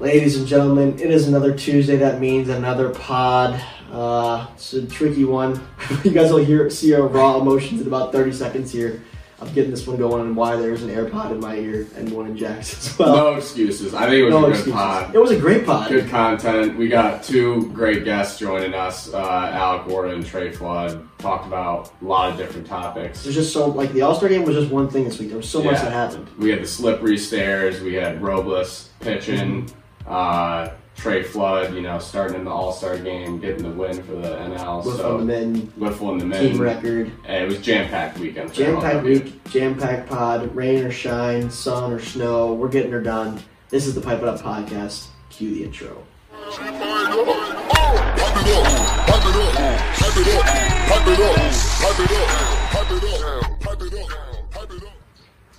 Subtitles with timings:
[0.00, 1.96] Ladies and gentlemen, it is another Tuesday.
[1.96, 3.62] That means another pod.
[3.92, 5.62] Uh, it's a tricky one.
[6.04, 9.02] you guys will hear see our raw emotions in about 30 seconds here.
[9.42, 12.26] I'm getting this one going and why there's an AirPod in my ear and one
[12.26, 13.14] in Jack's as well.
[13.16, 13.94] No excuses.
[13.94, 14.72] I think it was No a good excuses.
[14.72, 15.14] pod.
[15.14, 15.88] It was a great pod.
[15.90, 16.76] Good content.
[16.78, 19.12] We got two great guests joining us.
[19.12, 19.18] Uh,
[19.52, 23.22] Alec Warda and Trey Flood talked about a lot of different topics.
[23.22, 25.28] There's just so like the All Star game was just one thing this week.
[25.28, 26.28] There was so much that happened.
[26.38, 27.80] We had the slippery stairs.
[27.82, 29.70] We had Robles pitching.
[30.10, 34.12] Uh, Trey Flood, you know, starting in the All Star game, getting the win for
[34.12, 34.84] the NL.
[34.84, 36.52] With so on the men Wiffle in the men.
[36.52, 38.52] team record, And it was jam packed weekend.
[38.52, 42.52] jam packed week, jam packed pod, rain or shine, sun or snow.
[42.52, 43.40] We're getting her done.
[43.70, 45.06] This is the Pipe It Up podcast.
[45.30, 46.04] Cue the intro.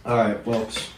[0.03, 0.89] All right, folks.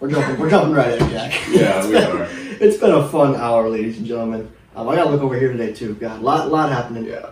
[0.00, 0.38] We're jumping.
[0.38, 1.34] We're jumping right in, Jack.
[1.50, 2.28] Yeah, we are.
[2.60, 4.50] it's been a fun hour, ladies and gentlemen.
[4.76, 5.94] Um, I gotta look over here today too.
[5.94, 7.04] God, A lot, lot happening.
[7.06, 7.30] Yeah.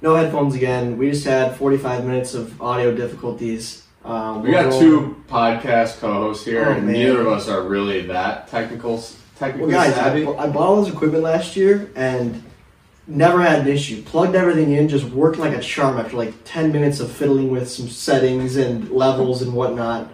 [0.00, 0.96] No headphones again.
[0.96, 3.84] We just had 45 minutes of audio difficulties.
[4.04, 6.94] Um, We got two podcast co-hosts here, Oh, and man.
[6.94, 10.14] neither of us are really that technical, Well, technically guys, I.
[10.16, 12.42] I bought all this equipment last year and
[13.06, 14.00] never had an issue.
[14.00, 17.68] Plugged everything in, just worked like a charm after like 10 minutes of fiddling with
[17.68, 20.08] some settings and levels and whatnot.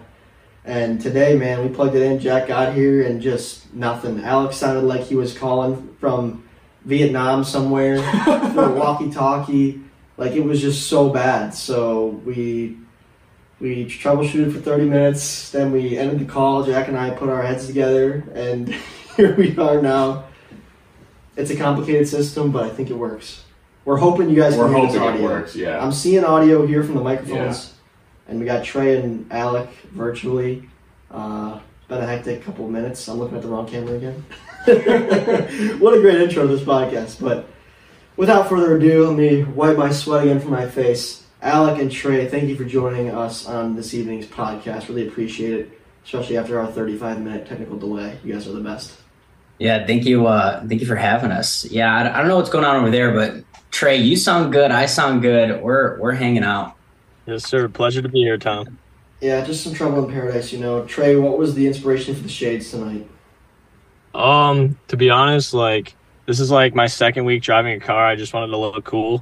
[0.67, 2.19] And today, man, we plugged it in.
[2.19, 4.21] Jack got here and just nothing.
[4.23, 6.43] Alex sounded like he was calling from
[6.83, 8.03] Vietnam somewhere
[8.53, 9.81] for a walkie-talkie.
[10.17, 11.53] Like it was just so bad.
[11.53, 12.77] So we
[13.61, 15.51] we troubleshooted for 30 minutes.
[15.51, 16.63] Then we ended the call.
[16.65, 18.67] Jack and I put our heads together, and
[19.15, 20.25] here we are now.
[21.37, 23.43] It's a complicated system, but I think it works.
[23.85, 25.23] We're hoping you guys We're can hear this hoping it audio.
[25.23, 25.55] works.
[25.55, 25.81] Yeah.
[25.81, 27.73] I'm seeing audio here from the microphones,
[28.27, 30.67] and we got Trey and Alec virtually.
[31.09, 33.07] Uh, been a hectic couple of minutes.
[33.07, 34.25] I'm looking at the wrong camera again.
[35.79, 37.21] what a great intro to this podcast.
[37.21, 37.47] But
[38.17, 41.23] without further ado, let me wipe my sweat again from my face.
[41.41, 44.89] Alec and Trey, thank you for joining us on this evening's podcast.
[44.89, 48.17] Really appreciate it, especially after our 35 minute technical delay.
[48.23, 48.97] You guys are the best.
[49.59, 50.27] Yeah, thank you.
[50.27, 51.65] Uh, thank you for having us.
[51.65, 54.71] Yeah, I, I don't know what's going on over there, but Trey, you sound good.
[54.71, 55.61] I sound good.
[55.61, 56.76] We're we're hanging out.
[57.27, 57.67] Yes, sir.
[57.67, 58.79] Pleasure to be here, Tom.
[59.19, 60.85] Yeah, just some trouble in paradise, you know.
[60.85, 63.07] Trey, what was the inspiration for the shades tonight?
[64.15, 65.95] Um, to be honest, like
[66.25, 68.05] this is like my second week driving a car.
[68.07, 69.21] I just wanted to look cool.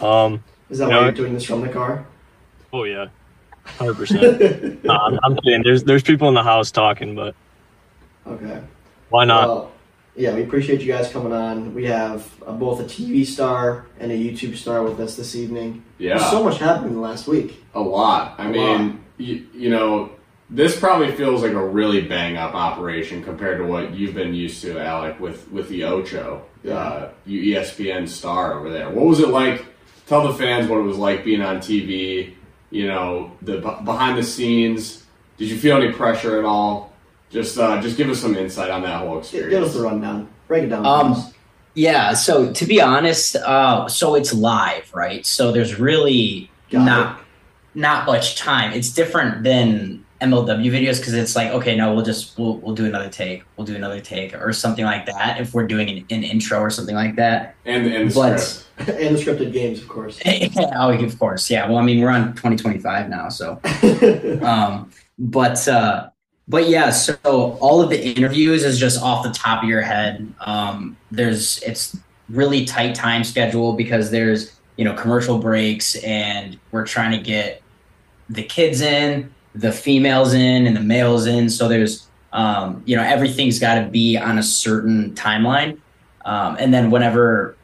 [0.00, 2.04] Um, Is that You why know- you're doing this from the car?
[2.72, 3.06] oh yeah,
[3.64, 4.80] hundred percent.
[4.88, 5.62] I'm, kidding.
[5.62, 7.34] There's there's people in the house talking, but
[8.26, 8.60] Okay.
[9.08, 9.48] why not?
[9.48, 9.71] Well,
[10.14, 11.74] yeah, we appreciate you guys coming on.
[11.74, 15.82] We have uh, both a TV star and a YouTube star with us this evening.
[15.98, 16.18] yeah.
[16.18, 17.62] There's so much happened in the last week.
[17.74, 18.34] A lot.
[18.38, 20.10] I A mean, you, you know,
[20.50, 24.60] this probably feels like a really bang up operation compared to what you've been used
[24.62, 26.74] to, Alec, with with the Ocho, yeah.
[26.74, 28.90] uh, ESPN star over there.
[28.90, 29.64] What was it like?
[30.06, 32.34] Tell the fans what it was like being on TV.
[32.70, 35.04] You know, the b- behind the scenes.
[35.38, 36.91] Did you feel any pressure at all?
[37.32, 39.50] Just uh, just give us some insight on that whole experience.
[39.54, 40.28] Give us the rundown.
[40.48, 40.84] Break it down.
[40.84, 41.32] Um.
[41.74, 42.12] Yeah.
[42.12, 45.24] So to be honest, uh, so it's live, right?
[45.24, 47.20] So there's really Got not
[47.74, 48.72] not much time.
[48.72, 52.84] It's different than MLW videos because it's like, okay, no, we'll just we'll we'll do
[52.84, 55.40] another take, we'll do another take, or something like that.
[55.40, 57.54] If we're doing an, an intro or something like that.
[57.64, 58.68] and and the But- script.
[58.78, 60.18] and the scripted games, of course.
[60.26, 61.68] oh, of course, yeah.
[61.68, 63.60] Well, I mean, we're on 2025 now, so.
[64.42, 66.08] um, but uh,
[66.52, 67.16] but yeah, so
[67.62, 70.30] all of the interviews is just off the top of your head.
[70.40, 71.96] Um, there's it's
[72.28, 77.62] really tight time schedule because there's you know commercial breaks and we're trying to get
[78.28, 81.48] the kids in, the females in, and the males in.
[81.48, 85.78] So there's um, you know everything's got to be on a certain timeline,
[86.26, 87.56] um, and then whenever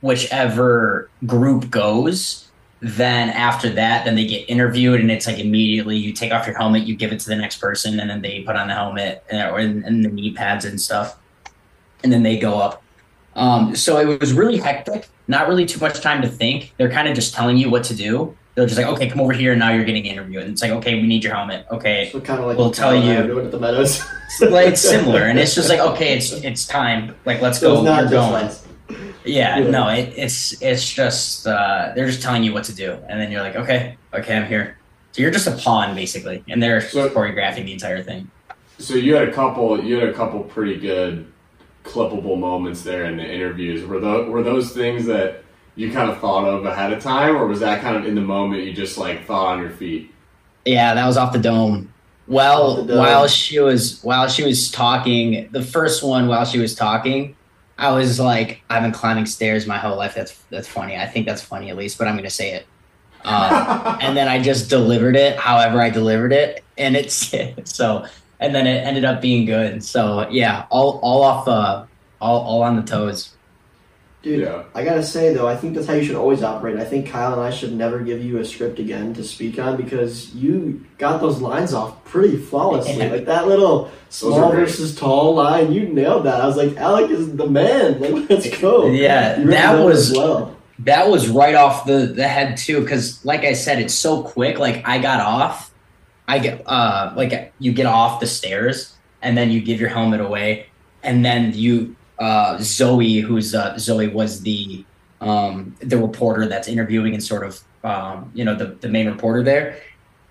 [0.00, 2.41] whichever group goes
[2.84, 6.56] then after that then they get interviewed and it's like immediately you take off your
[6.56, 9.22] helmet you give it to the next person and then they put on the helmet
[9.30, 11.16] and, or and, the knee pads and stuff.
[12.02, 12.82] And then they go up.
[13.36, 16.74] Um, so it was really hectic not really too much time to think.
[16.76, 18.36] They're kind of just telling you what to do.
[18.56, 20.42] They're just like okay come over here and now you're getting interviewed.
[20.42, 21.64] And it's like okay we need your helmet.
[21.70, 23.20] Okay so kind of like We'll tell Kyle and I you.
[23.22, 24.02] are doing at the Meadows.
[24.40, 27.14] like it's similar and it's just like okay it's it's time.
[27.24, 28.46] Like let's So go it's not you're going.
[28.48, 28.52] like
[29.24, 29.70] yeah, Yeah.
[29.70, 33.30] no, it, it's it's just uh, they're just telling you what to do, and then
[33.30, 34.78] you're like, okay, okay, I'm here.
[35.12, 38.30] So you're just a pawn basically, and they're So- choreographing the entire thing.
[38.78, 39.82] So you had a couple.
[39.82, 41.26] You had a couple pretty good
[41.84, 43.84] clippable moments there in the interviews.
[43.86, 45.42] Were those were those things that
[45.76, 48.20] you kind of thought of ahead of time, or was that kind of in the
[48.20, 50.10] moment you just like thought on your feet?
[50.64, 51.92] Yeah, that was off the dome.
[52.28, 52.98] Well, the dome.
[52.98, 57.36] while she was while she was talking, the first one while she was talking,
[57.78, 60.14] I was like, I've been climbing stairs my whole life.
[60.14, 60.96] That's that's funny.
[60.96, 62.66] I think that's funny at least, but I'm gonna say it.
[63.24, 67.34] Um, and then I just delivered it, however I delivered it, and it's
[67.64, 68.06] so.
[68.40, 69.84] And then it ended up being good.
[69.84, 71.84] So yeah, all all off, uh,
[72.20, 73.34] all all on the toes.
[74.22, 74.62] Dude, Yeah.
[74.74, 76.76] I gotta say though, I think that's how you should always operate.
[76.78, 79.76] I think Kyle and I should never give you a script again to speak on
[79.76, 82.98] because you got those lines off pretty flawlessly.
[82.98, 83.10] Yeah.
[83.10, 86.40] Like that little small versus tall line, you nailed that.
[86.40, 87.98] I was like, Alec is the man.
[88.00, 88.86] Like, let's go.
[88.86, 90.56] Yeah, really that was well.
[90.80, 94.58] that was right off the the head too because like i said it's so quick
[94.58, 95.70] like i got off
[96.26, 100.20] i get uh like you get off the stairs and then you give your helmet
[100.20, 100.66] away
[101.04, 104.84] and then you uh zoe who's uh zoe was the
[105.20, 109.42] um the reporter that's interviewing and sort of um you know the, the main reporter
[109.42, 109.76] there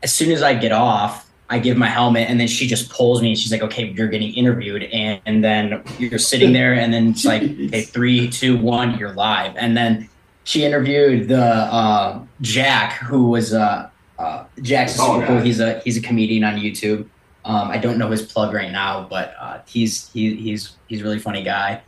[0.04, 3.22] as soon as i get off I give my helmet and then she just pulls
[3.22, 4.84] me and she's like, okay, you're getting interviewed.
[4.84, 9.12] And, and then you're sitting there and then it's like, okay, three, two, one, you're
[9.12, 9.58] live.
[9.58, 10.08] And then
[10.46, 15.42] she interviewed the uh, Jack, who was uh, uh, Jack's Oh, super cool.
[15.42, 17.08] He's a he's a comedian on YouTube.
[17.44, 21.04] Um, I don't know his plug right now, but uh, he's he, he's he's a
[21.04, 21.82] really funny guy.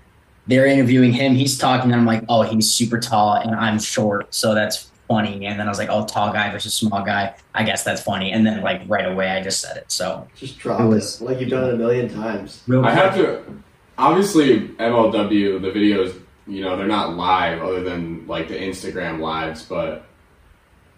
[0.48, 1.36] They're interviewing him.
[1.36, 5.46] He's talking, and I'm like, oh, he's super tall, and I'm short, so that's funny.
[5.46, 7.36] And then I was like, oh, tall guy versus small guy.
[7.54, 8.32] I guess that's funny.
[8.32, 9.92] And then like right away, I just said it.
[9.92, 12.62] So Just drop It it, was- like you've done it a million times.
[12.68, 13.44] real I have to.
[13.98, 19.64] Obviously, MLW the videos, you know, they're not live other than like the Instagram lives.
[19.64, 20.06] But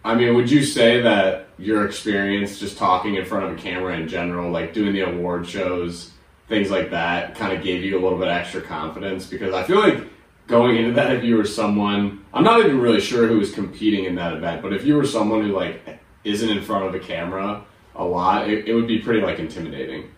[0.05, 3.95] I mean, would you say that your experience just talking in front of a camera
[3.97, 6.11] in general, like doing the award shows,
[6.47, 9.25] things like that, kind of gave you a little bit extra confidence?
[9.25, 10.03] Because I feel like
[10.47, 14.05] going into that, if you were someone, I'm not even really sure who was competing
[14.05, 16.99] in that event, but if you were someone who like isn't in front of a
[16.99, 17.63] camera
[17.95, 20.09] a lot, it, it would be pretty like intimidating.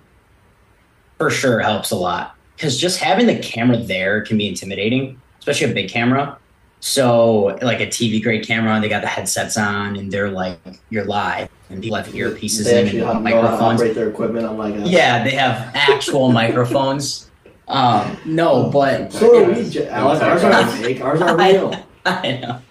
[1.17, 5.71] for sure helps a lot because just having the camera there can be intimidating, especially
[5.71, 6.37] a big camera.
[6.79, 10.59] So, like a TV grade camera, and they got the headsets on and they're like,
[10.89, 13.81] you're live, and people have earpieces They in actually and have know how to microphones.
[13.81, 14.45] operate their equipment.
[14.45, 17.29] I'm like, Yeah, they have actual microphones.
[17.67, 20.21] Um, no, but So are we, J- Alec.
[20.21, 21.01] Ours aren't fake.
[21.01, 21.83] Ours are real.
[22.05, 22.61] I know.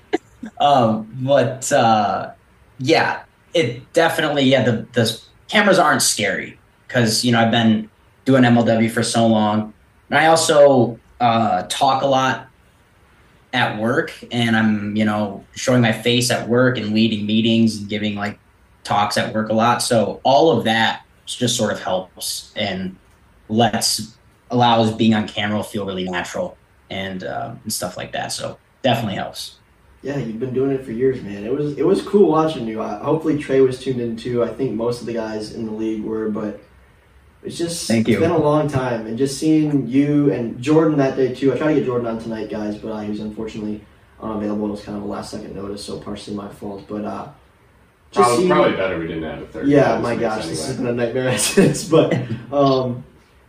[0.58, 2.30] Um, but uh,
[2.78, 7.90] yeah, it definitely yeah the the cameras aren't scary because you know I've been
[8.24, 9.74] doing MLW for so long,
[10.08, 12.46] and I also uh, talk a lot
[13.52, 17.88] at work, and I'm you know showing my face at work and leading meetings and
[17.88, 18.38] giving like
[18.84, 19.82] talks at work a lot.
[19.82, 22.96] So all of that just sort of helps and
[23.48, 24.16] lets
[24.50, 26.56] allows being on camera feel really natural
[26.90, 28.32] and uh, and stuff like that.
[28.32, 29.56] So definitely helps.
[30.02, 31.44] Yeah, you've been doing it for years, man.
[31.44, 32.80] It was it was cool watching you.
[32.80, 34.44] I, hopefully Trey was tuned in too.
[34.44, 36.60] I think most of the guys in the league were, but
[37.46, 38.20] it's just Thank it's you.
[38.20, 41.52] been a long time, and just seeing you and Jordan that day too.
[41.54, 43.80] I tried to get Jordan on tonight, guys, but uh, he was unfortunately
[44.20, 44.66] unavailable.
[44.66, 46.84] It was kind of a last second notice, so partially my fault.
[46.88, 47.28] But uh,
[48.10, 49.68] just Probably, seeing probably better we didn't have a third.
[49.68, 51.84] yeah, my gosh, week this has been a nightmare since.
[51.88, 52.14] But
[52.52, 53.04] um,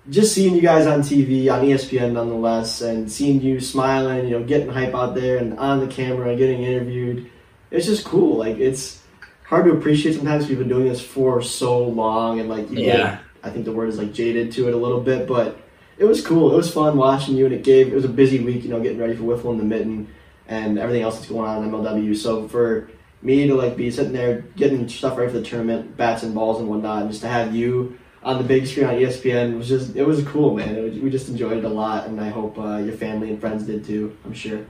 [0.10, 4.44] just seeing you guys on TV, on ESPN nonetheless, and seeing you smiling, you know,
[4.46, 7.30] getting hype out there and on the camera, getting interviewed,
[7.72, 8.38] it's just cool.
[8.38, 9.02] Like it's
[9.46, 10.48] hard to appreciate sometimes.
[10.50, 12.96] We've been doing this for so long, and like you Yeah.
[12.98, 15.60] get, I think the word is like jaded to it a little bit, but
[15.98, 16.54] it was cool.
[16.54, 17.88] It was fun watching you, and it gave.
[17.88, 20.08] It was a busy week, you know, getting ready for Wiffle and the Mitten
[20.48, 22.16] and everything else that's going on in MLW.
[22.16, 22.90] So for
[23.22, 26.60] me to like be sitting there getting stuff ready for the tournament, bats and balls
[26.60, 29.96] and whatnot, and just to have you on the big screen on ESPN was just
[29.96, 30.76] it was cool, man.
[30.76, 33.40] It was, we just enjoyed it a lot, and I hope uh, your family and
[33.40, 34.16] friends did too.
[34.26, 34.66] I'm sure.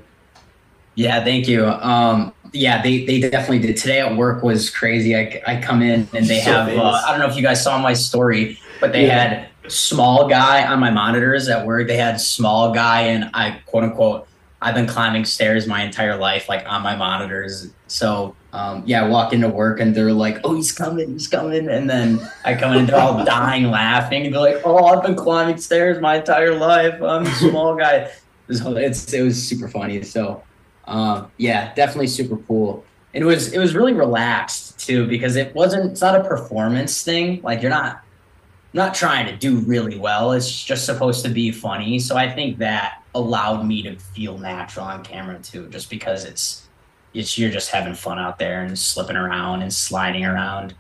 [0.98, 1.64] Yeah, thank you.
[1.64, 3.78] Um, yeah, they, they definitely did.
[3.78, 5.16] Today at work was crazy.
[5.16, 7.02] I, I come in and they So have, uh.
[7.06, 9.20] I don't know if you guys saw my story, but they Yeah.
[9.28, 11.88] had small guy on my monitors at work.
[11.88, 14.28] They had small guy and I quote unquote,
[14.62, 17.70] I've been climbing stairs my entire life, like on my monitors.
[17.88, 21.70] So, um, yeah, I walk into work and they're like, oh, he's coming, he's coming.
[21.70, 24.26] And then I come in and they're all dying laughing.
[24.26, 27.00] And they're like, oh, I've been climbing stairs my entire life.
[27.02, 28.10] I'm a small guy.
[28.52, 30.02] So it's, it was super funny.
[30.04, 30.42] So,
[30.86, 32.84] um, yeah, definitely super cool.
[33.14, 37.42] It was it was really relaxed too because it wasn't it's not a performance thing.
[37.42, 38.02] Like you're not
[38.78, 40.32] not trying to do really well.
[40.32, 42.00] It's just supposed to be funny.
[42.00, 46.68] So I think that allowed me to feel natural on camera too, just because it's
[47.14, 50.76] it's you're just having fun out there and slipping around and sliding around.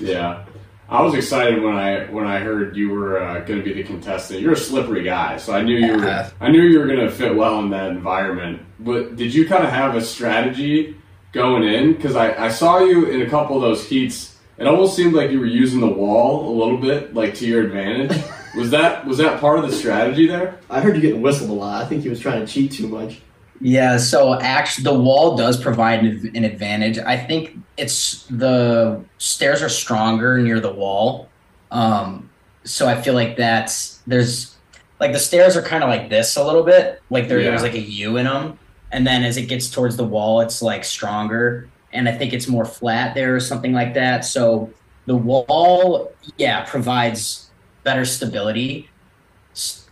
[0.00, 0.44] Yeah,
[0.88, 3.82] I was excited when I when I heard you were uh, going to be the
[3.82, 4.40] contestant.
[4.40, 6.04] You're a slippery guy, so I knew you were.
[6.04, 6.30] Yeah.
[6.40, 8.62] I knew you were going to fit well in that environment.
[8.78, 10.96] But did you kind of have a strategy
[11.32, 11.94] going in?
[11.94, 15.30] Because I, I saw you in a couple of those heats it almost seemed like
[15.30, 18.16] you were using the wall a little bit, like to your advantage.
[18.56, 20.58] was that was that part of the strategy there?
[20.70, 21.82] I heard you getting whistled a lot.
[21.82, 23.20] I think he was trying to cheat too much.
[23.60, 26.98] Yeah, so actually, the wall does provide an, an advantage.
[26.98, 31.28] I think it's the stairs are stronger near the wall,
[31.70, 32.30] um,
[32.64, 34.56] so I feel like that's there's
[35.00, 37.50] like the stairs are kind of like this a little bit, like there, Yeah.
[37.50, 38.58] there's like a U in them,
[38.92, 42.48] and then as it gets towards the wall, it's like stronger, and I think it's
[42.48, 44.24] more flat there or something like that.
[44.24, 44.70] So
[45.06, 47.48] the wall, yeah, provides
[47.84, 48.90] better stability.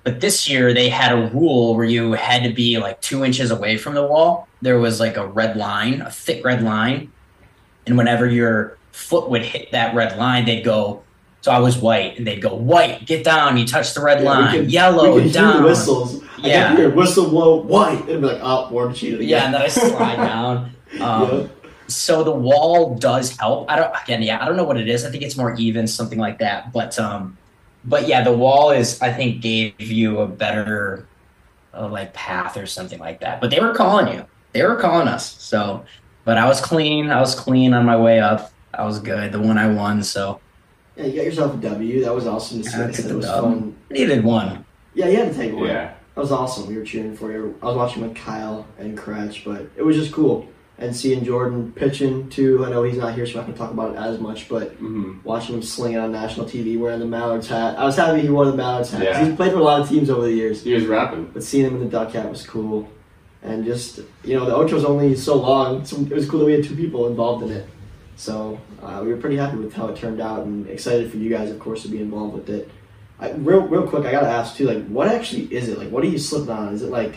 [0.04, 3.52] But this year they had a rule where you had to be like two inches
[3.52, 4.48] away from the wall.
[4.60, 7.12] There was like a red line, a thick red line,
[7.86, 11.04] and whenever your foot would hit that red line, they'd go.
[11.42, 13.56] So I was white, and they'd go white, get down.
[13.56, 15.62] You touch the red Yeah, line, can- yellow, we can hear down.
[15.62, 16.22] the whistles.
[16.38, 16.66] I Yeah.
[16.68, 18.00] can hear whistle blow white.
[18.08, 20.72] It'd be like, oh, Ward cheated Yeah, and then I slide down.
[21.00, 21.46] Um, Yeah.
[21.94, 23.70] So the wall does help.
[23.70, 25.04] I don't again, yeah, I don't know what it is.
[25.04, 26.72] I think it's more even, something like that.
[26.72, 27.38] But um,
[27.84, 31.08] but yeah, the wall is I think gave you a better
[31.74, 33.40] uh, like path or something like that.
[33.40, 34.26] But they were calling you.
[34.52, 35.40] They were calling us.
[35.42, 35.84] So,
[36.24, 37.10] but I was clean.
[37.10, 38.52] I was clean on my way up.
[38.74, 39.32] I was good.
[39.32, 40.02] The one I won.
[40.02, 40.40] So
[40.96, 42.04] Yeah, you got yourself a W.
[42.04, 42.78] That was awesome to see.
[42.78, 43.44] Yeah, I I said it was dub.
[43.44, 43.76] fun.
[43.90, 44.64] I needed one.
[44.94, 45.66] Yeah, you had to take one.
[45.68, 45.94] Yeah.
[46.14, 46.66] That was awesome.
[46.66, 47.58] We were cheering for you.
[47.62, 50.46] I was watching with Kyle and Kretsch, but it was just cool.
[50.82, 52.64] And seeing Jordan pitching too.
[52.66, 54.48] I know he's not here, so I'm not going to talk about it as much,
[54.48, 57.78] but hmm watching him sling it on national TV wearing the Mallards hat.
[57.78, 59.02] I was happy he wore the Mallards hat.
[59.02, 59.24] Yeah.
[59.24, 60.64] He's played for a lot of teams over the years.
[60.64, 61.26] He was rapping.
[61.26, 62.88] But seeing him in the duck hat was cool.
[63.44, 66.52] And just, you know, the Ocho's only so long, so it was cool that we
[66.52, 67.68] had two people involved in it.
[68.16, 71.30] So uh, we were pretty happy with how it turned out and excited for you
[71.30, 72.70] guys, of course, to be involved with it.
[73.20, 75.78] I, real, real quick, I gotta ask too, like, what actually is it?
[75.78, 76.74] Like, what are you slipping on?
[76.74, 77.14] Is it like,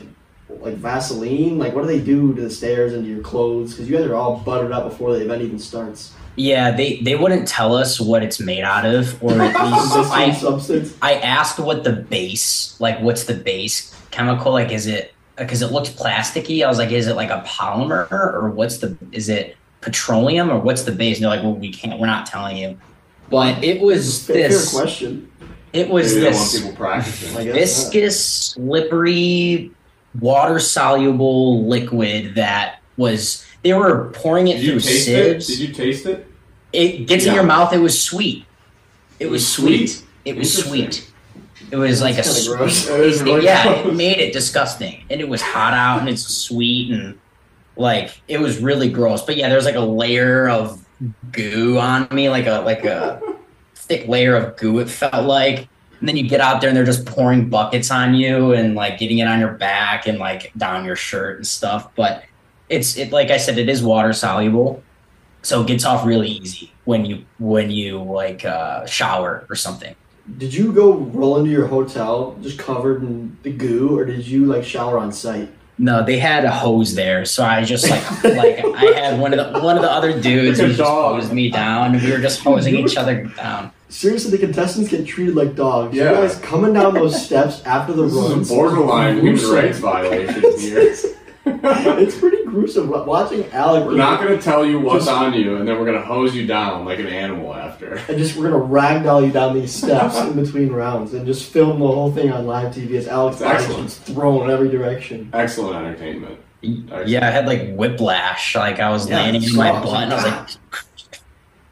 [0.50, 1.58] like Vaseline?
[1.58, 3.72] Like, what do they do to the stairs and to your clothes?
[3.74, 6.14] Because you guys are all buttered up before the event even starts.
[6.38, 9.40] Yeah, they they wouldn't tell us what it's made out of, or at
[9.72, 10.98] least I, substance.
[11.02, 14.52] I asked what the base, like, what's the base chemical?
[14.52, 16.64] Like, is it because it looked plasticky?
[16.64, 18.98] I was like, is it like a polymer or what's the?
[19.12, 21.18] Is it petroleum or what's the base?
[21.18, 22.00] And they're like, well, we can't.
[22.00, 22.78] We're not telling you.
[23.30, 24.74] But it was Fair, fair this.
[24.74, 25.32] question.
[25.74, 27.44] It was Maybe they don't want this people practicing.
[27.54, 29.72] Viscous, slippery,
[30.20, 33.46] water soluble liquid that was.
[33.64, 35.42] They were pouring it Did through taste it?
[35.44, 35.48] sieves.
[35.60, 36.28] Did you taste it?
[36.74, 37.72] it gets in your mouth.
[37.74, 38.46] It was sweet.
[39.20, 39.88] It was sweet?
[39.88, 40.06] sweet.
[40.26, 41.12] It was sweet.
[41.72, 42.86] It was like a That's kinda gross.
[42.86, 42.92] sweet.
[42.92, 46.22] That is really yeah, it made it disgusting, and it was hot out, and it's
[46.28, 47.18] sweet, and
[47.76, 49.24] like it was really gross.
[49.24, 50.86] But yeah, there's like a layer of
[51.32, 53.22] goo on me, like a like a
[53.74, 54.80] thick layer of goo.
[54.80, 55.68] It felt like,
[56.06, 59.00] and then you get out there, and they're just pouring buckets on you, and like
[59.00, 61.90] getting it on your back and like down your shirt and stuff.
[61.96, 62.24] But
[62.70, 64.84] it's it like I said, it is water soluble,
[65.42, 69.96] so it gets off really easy when you when you like uh, shower or something.
[70.38, 74.46] Did you go roll into your hotel just covered in the goo, or did you
[74.46, 75.50] like shower on site?
[75.80, 79.54] No, they had a hose there, so I just like like I had one of
[79.54, 82.42] the one of the other dudes who just hosed me down, and we were just
[82.42, 83.72] hosing each other down.
[83.88, 85.96] Seriously, the contestants get treated like dogs.
[85.96, 86.10] Yeah.
[86.12, 88.42] You guys coming down those steps after the This runs.
[88.48, 90.94] is a borderline human rights violation here.
[91.48, 93.86] it's pretty gruesome watching Alec.
[93.86, 96.06] We're not going to tell you what's Just- on you, and then we're going to
[96.06, 97.96] hose you down like an animal after.
[98.10, 101.80] and just we're gonna ragdoll you down these steps in between rounds and just film
[101.80, 103.82] the whole thing on live TV as Alex It's excellent.
[103.84, 105.30] gets thrown in every direction.
[105.34, 106.40] Excellent entertainment.
[106.64, 107.08] Excellent.
[107.10, 110.16] Yeah, I had like whiplash, like I was Yeah, landing in my butt, and I
[110.16, 110.50] was like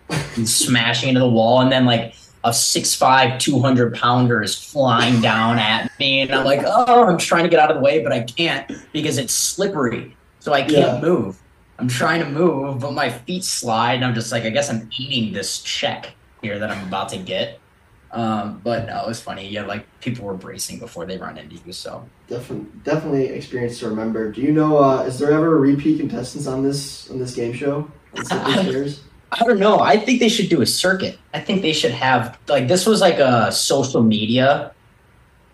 [0.10, 5.57] and smashing into the wall, and then like a 6'5", 200 pounder is flying down
[5.60, 8.12] at me, and I'm like, oh, I'm trying to get out of the way, but
[8.12, 11.00] I can't because it's slippery, so I can't Yeah.
[11.01, 11.39] move.
[11.79, 14.89] I'm trying to move, but my feet slide, and I'm just like, I guess I'm
[14.98, 17.60] eating this check here that I'm about to get.
[18.12, 19.50] Um, but no, it was funny.
[19.50, 23.89] Yeah, like people were bracing before they run into you, so Definitely, definitely experience to
[23.89, 24.31] remember.
[24.31, 24.77] Do you know?
[24.77, 27.91] Uh, is there ever a repeat contestants on this on this game show?
[28.15, 29.01] On Slippery Stairs?
[29.39, 29.79] I don't know.
[29.79, 31.17] I think they should do a circuit.
[31.33, 34.71] I think they should have like this was like a social media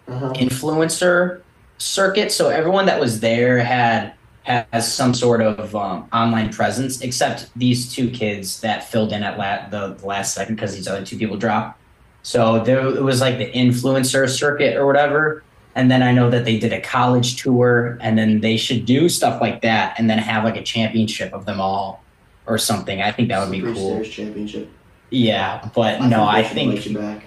[0.08, 0.34] Uh-huh.
[0.34, 1.42] influencer
[1.78, 2.32] circuit.
[2.32, 7.94] So everyone that was there had has some sort of um, online presence, except these
[7.94, 11.38] two kids that filled in at la- the last second because these other two people
[11.38, 11.80] dropped.
[12.24, 15.44] So there it was like the influencer circuit or whatever.
[15.76, 19.08] And then I know that they did a college tour, and then they should do
[19.08, 22.04] stuff like that, and then have like a championship of them all
[22.50, 23.02] or something.
[23.02, 23.92] I think that would be Slippery cool.
[24.04, 24.70] Stairs Championship.
[25.12, 27.24] Yeah, but no, I think let you back.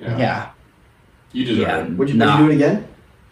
[0.00, 0.18] Yeah.
[0.18, 0.50] yeah,
[1.32, 1.84] You deserve Yeah.
[1.84, 1.90] it.
[1.92, 2.40] Would you, Nah.
[2.40, 2.88] would you do it again?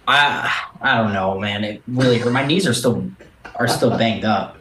[0.06, 1.64] I I don't know, man.
[1.64, 2.32] It really hurt.
[2.40, 3.10] My knees are still
[3.56, 4.56] are still banged up.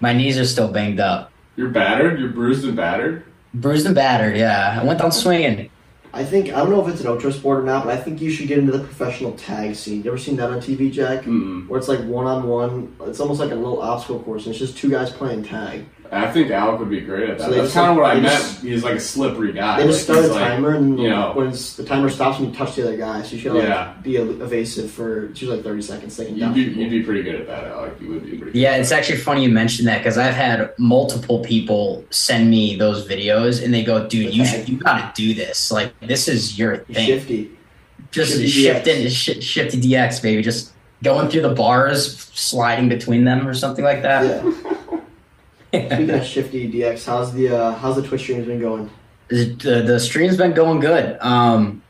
[0.00, 1.30] My knees are still banged up.
[1.56, 2.18] You're battered?
[2.18, 3.24] You're bruised and battered?
[3.54, 4.78] Bruised and battered, yeah.
[4.80, 5.68] I went down swinging.
[6.14, 8.20] I think I don't know if it's an ultra sport or not, but I think
[8.20, 10.02] you should get into the professional tag scene.
[10.02, 11.22] You ever seen that on TV, Jack?
[11.22, 11.66] Mm-mm.
[11.68, 12.94] Where it's like one on one.
[13.02, 15.86] It's almost like a little obstacle course, and it's just two guys playing tag.
[16.14, 17.48] I think Alec would be great at that.
[17.48, 18.44] So That's kind of what I meant.
[18.60, 19.78] He's like a slippery guy.
[19.80, 21.32] They just Like, start he's a like- timer, and you know.
[21.34, 23.92] when the timer stops when you touch the other guy, so you should like Yeah.
[24.02, 26.14] be evasive for it's usually like thirty seconds.
[26.14, 27.94] Taking You'd down be, you'd be pretty good at that, Alec.
[28.00, 28.58] You would be pretty.
[28.58, 32.76] Yeah, good it's actually funny you mentioned that because I've had multiple people send me
[32.76, 35.72] those videos and they go, "Dude, you should, you gotta do this.
[35.72, 37.06] Like, this is your thing.
[37.06, 37.50] shifty.
[38.10, 39.00] Just Shifty shift DX.
[39.04, 40.42] in, sh- shifty DX, baby.
[40.42, 44.71] Just going through the bars, sliding between them, or something like that." Yeah.
[45.74, 48.90] Speaking of shifty DX, how's the uh, how's the Twitch streams been going?
[49.32, 51.16] the, the stream's been going good.
[51.20, 51.82] Um,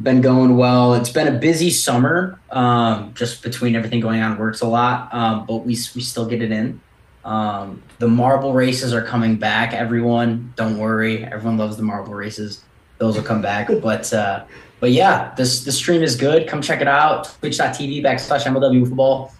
[0.00, 0.94] been going well.
[0.94, 4.38] It's been a busy summer, um, just between everything going on.
[4.38, 6.80] Works a lot, um, but we we still get it in.
[7.24, 9.72] Um, the marble races are coming back.
[9.72, 11.24] Everyone, don't worry.
[11.24, 12.62] Everyone loves the marble races.
[12.98, 13.68] Those will come back.
[13.82, 14.44] but uh,
[14.78, 16.46] but yeah, this the stream is good.
[16.46, 17.24] Come check it out.
[17.40, 19.32] Twitch.tv backslash MLW Wiffle Ball.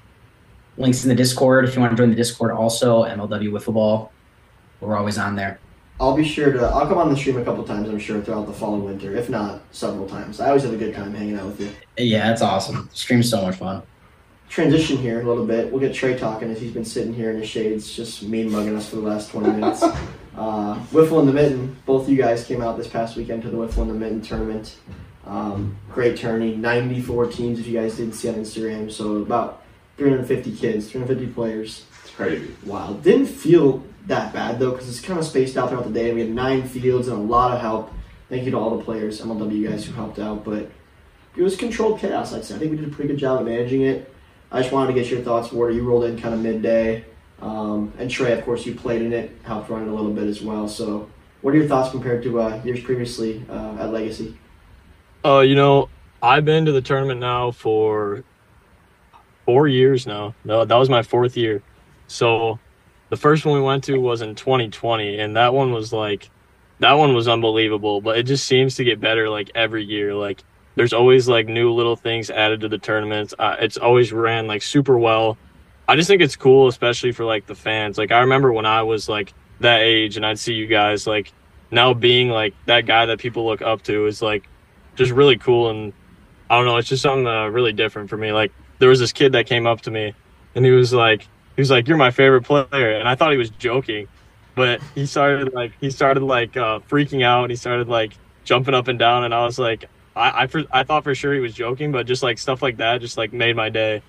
[0.78, 2.52] Links in the Discord if you want to join the Discord.
[2.52, 4.12] Also, MLW Wiffle Ball.
[4.80, 5.58] We're always on there.
[5.98, 6.60] I'll be sure to.
[6.60, 7.88] I'll come on the stream a couple times.
[7.88, 10.40] I'm sure throughout the fall and winter, if not several times.
[10.40, 11.70] I always have a good time hanging out with you.
[11.96, 12.90] Yeah, it's awesome.
[12.92, 13.82] Stream's so much fun.
[14.50, 15.72] Transition here a little bit.
[15.72, 18.76] We'll get Trey talking as he's been sitting here in his shades, just mean mugging
[18.76, 19.84] us for the last 20 minutes.
[20.36, 21.74] Uh, Wiffle and the Mitten.
[21.86, 24.20] Both of you guys came out this past weekend to the Wiffle and the Mitten
[24.20, 24.76] tournament.
[25.24, 26.54] Um, great tourney.
[26.54, 28.92] 94 teams, if you guys didn't see on Instagram.
[28.92, 29.62] So about
[29.96, 31.84] 350 kids, 350 players.
[32.02, 32.54] It's crazy.
[32.64, 32.94] Wow.
[32.94, 36.12] Didn't feel that bad though, because it's kind of spaced out throughout the day.
[36.12, 37.92] We had nine fields and a lot of help.
[38.28, 40.44] Thank you to all the players, MLW guys who helped out.
[40.44, 40.70] But
[41.36, 42.56] it was controlled chaos, I'd say.
[42.56, 44.12] I think we did a pretty good job of managing it.
[44.50, 45.74] I just wanted to get your thoughts, Warda.
[45.74, 47.04] You rolled in kind of midday.
[47.40, 50.24] Um, and Trey, of course, you played in it, helped run it a little bit
[50.24, 50.68] as well.
[50.68, 51.10] So,
[51.42, 54.36] what are your thoughts compared to uh, years previously uh, at Legacy?
[55.24, 55.88] Uh, you know,
[56.22, 58.24] I've been to the tournament now for
[59.46, 60.34] four years now.
[60.44, 61.62] No, that was my fourth year.
[62.08, 62.58] So
[63.08, 66.28] the first one we went to was in 2020, and that one was like,
[66.80, 68.00] that one was unbelievable.
[68.00, 70.14] But it just seems to get better like every year.
[70.14, 70.42] Like
[70.74, 73.32] there's always like new little things added to the tournaments.
[73.38, 75.38] Uh, it's always ran like super well.
[75.88, 77.96] I just think it's cool, especially for like the fans.
[77.96, 81.32] Like I remember when I was like that age, and I'd see you guys like
[81.70, 84.48] now being like that guy that people look up to is like
[84.96, 85.92] just really cool and
[86.48, 88.32] I don't know, it's just something uh, really different for me.
[88.32, 90.14] Like there was this kid that came up to me
[90.54, 91.22] and he was like
[91.54, 94.08] he was like you're my favorite player and I thought he was joking.
[94.54, 98.74] But he started like he started like uh, freaking out and he started like jumping
[98.74, 99.84] up and down and I was like
[100.14, 102.78] I I, for, I thought for sure he was joking, but just like stuff like
[102.78, 104.02] that just like made my day.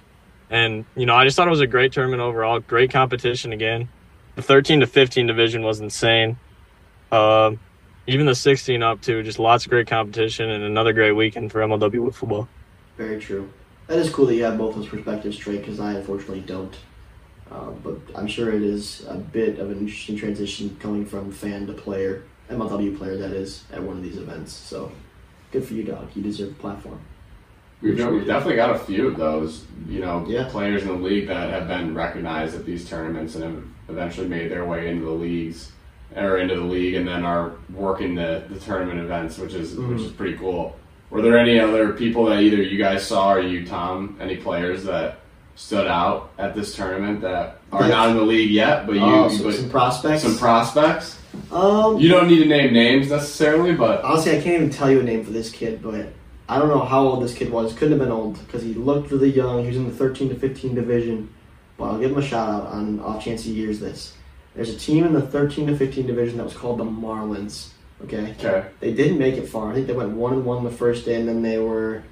[0.50, 3.90] And you know, I just thought it was a great tournament overall, great competition again.
[4.36, 6.38] The 13 to 15 division was insane.
[7.12, 7.60] Um,
[8.06, 11.60] even the 16 up too, just lots of great competition and another great weekend for
[11.60, 12.48] MLW Wiffle Ball.
[12.96, 13.52] Very true.
[13.88, 16.76] That is cool that you have both those perspectives, Trey, because I unfortunately don't.
[17.50, 21.66] Uh, but I'm sure it is a bit of an interesting transition coming from fan
[21.68, 24.52] to player, MLW player that is, at one of these events.
[24.52, 24.92] So
[25.54, 26.10] good for you, dog.
[26.16, 27.00] You deserve a platform.
[27.82, 30.50] We've, we've definitely got a few of those, you know, Yeah.
[30.50, 34.50] players in the league that have been recognized at these tournaments and have eventually made
[34.52, 35.72] their way into the leagues
[36.16, 40.02] or into the league and then are working the, the tournament events, which is which
[40.02, 40.76] is pretty cool.
[41.10, 44.84] Were there any other people that either you guys saw or you, Tom, any players
[44.86, 45.20] that
[45.56, 47.88] stood out at this tournament that are Yeah.
[47.90, 50.24] not in the league yet, but you Oh, some, but some prospects.
[50.24, 51.18] some prospects?
[51.52, 55.00] um, You don't need to name names necessarily, but honestly, I can't even tell you
[55.00, 56.10] a name for this kid, but
[56.50, 57.74] I don't know how old this kid was.
[57.74, 59.62] Couldn't have been old because he looked really young.
[59.62, 61.30] He was in the 13 to 15 division.
[61.78, 64.14] But I'll give him a shout out on off chance he hears this.
[64.56, 67.68] There's a team in the 13 to 15 division that was called the Marlins.
[68.04, 68.70] Okay, okay.
[68.80, 69.72] they didn't make it far.
[69.72, 72.04] I think they went one and one the first day, and then they were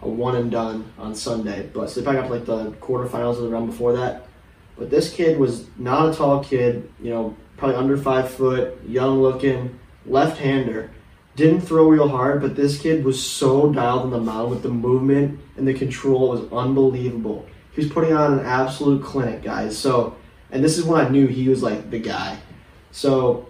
[0.00, 1.68] a one and done on Sunday.
[1.72, 4.26] But so they probably got like the quarterfinals of the round before that.
[4.76, 6.90] But this kid was not a tall kid.
[7.00, 10.90] You know, probably under five foot, young looking, left hander.
[11.36, 14.68] Didn't throw real hard, but this kid was so dialed on the mound with the
[14.68, 17.46] movement and the control was unbelievable.
[17.72, 19.76] He was putting on an absolute clinic, guys.
[19.76, 20.16] So,
[20.52, 22.38] and this is when I knew he was like the guy.
[22.92, 23.48] So,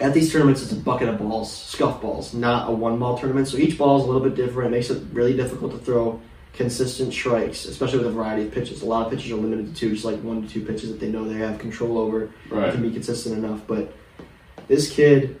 [0.00, 3.48] at these tournaments, it's a bucket of balls, scuff balls, not a one ball tournament.
[3.48, 4.68] So each ball is a little bit different.
[4.68, 6.20] It makes it really difficult to throw
[6.52, 8.82] consistent strikes, especially with a variety of pitches.
[8.82, 11.00] A lot of pitches are limited to two, just like one to two pitches that
[11.00, 12.72] they know they have control over Right.
[12.72, 13.60] can be consistent enough.
[13.66, 13.92] But
[14.68, 15.38] this kid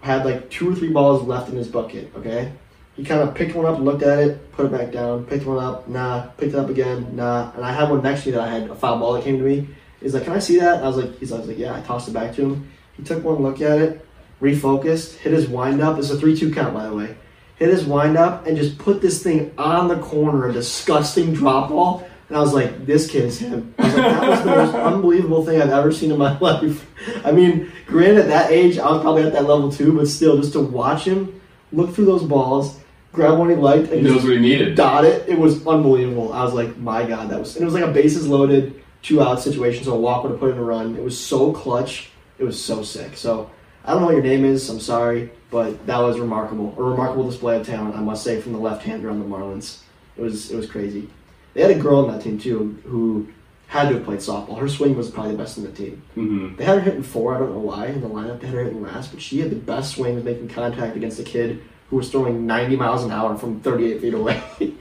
[0.00, 2.10] had like two or three balls left in his bucket.
[2.16, 2.52] Okay,
[2.96, 5.62] he kind of picked one up, looked at it, put it back down, picked one
[5.62, 7.50] up, nah, picked it up again, nah.
[7.54, 9.38] And I had one next to me that I had a foul ball that came
[9.38, 9.68] to me.
[10.00, 11.80] He's like, "Can I see that?" I was like, "He's I was like, yeah." I
[11.80, 12.68] tossed it back to him.
[12.96, 14.06] He took one look at it,
[14.40, 15.98] refocused, hit his windup.
[15.98, 17.16] It's a three-two count, by the way.
[17.56, 22.06] Hit his windup and just put this thing on the corner, a disgusting drop ball.
[22.28, 23.72] And I was like, this kid is him.
[23.78, 26.86] I was like, that was the most unbelievable thing I've ever seen in my life.
[27.24, 30.36] I mean, granted, at that age, I was probably at that level too, but still,
[30.36, 31.40] just to watch him
[31.72, 32.78] look through those balls,
[33.12, 34.74] grab one he liked, He knows just what he needed.
[34.74, 36.32] dot it, it was unbelievable.
[36.32, 39.22] I was like, my God, that was, and it was like a bases loaded, two
[39.22, 40.96] out situation, so a walk would have put in a run.
[40.96, 42.10] It was so clutch.
[42.38, 43.16] It was so sick.
[43.16, 43.50] So,
[43.84, 46.74] I don't know what your name is, I'm sorry, but that was remarkable.
[46.76, 49.80] A remarkable display of talent, I must say, from the left hander on the Marlins.
[50.16, 51.08] It was, it was crazy.
[51.54, 53.28] They had a girl on that team too who
[53.68, 54.58] had to have played softball.
[54.58, 56.02] Her swing was probably the best in the team.
[56.14, 57.34] hmm They had her hitting four.
[57.34, 58.40] I don't know why in the lineup.
[58.40, 61.18] They had her hitting last, but she had the best swing, was making contact against
[61.18, 64.42] a kid who was throwing 90 miles an hour from 38 feet away.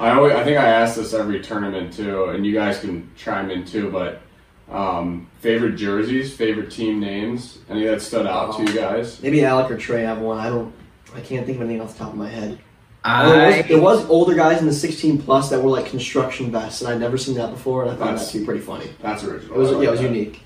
[0.00, 3.50] I always, I think I ask this every tournament too, and you guys can chime
[3.50, 3.90] in too.
[3.90, 4.22] But
[4.70, 9.22] um, favorite jerseys, favorite team names, any that stood out to you guys?
[9.22, 10.38] Maybe Alec or Trey have one.
[10.38, 10.72] I don't.
[11.14, 12.58] I can't think of anything off the top of my head.
[13.04, 16.50] Oh, there, was, there was older guys in the 16 plus that were like construction
[16.50, 18.60] vests, and I'd never seen that before, and I thought That's- that to be pretty
[18.60, 18.90] funny.
[19.00, 19.54] That's original.
[19.54, 20.06] It was like yeah, it was that.
[20.10, 20.42] unique.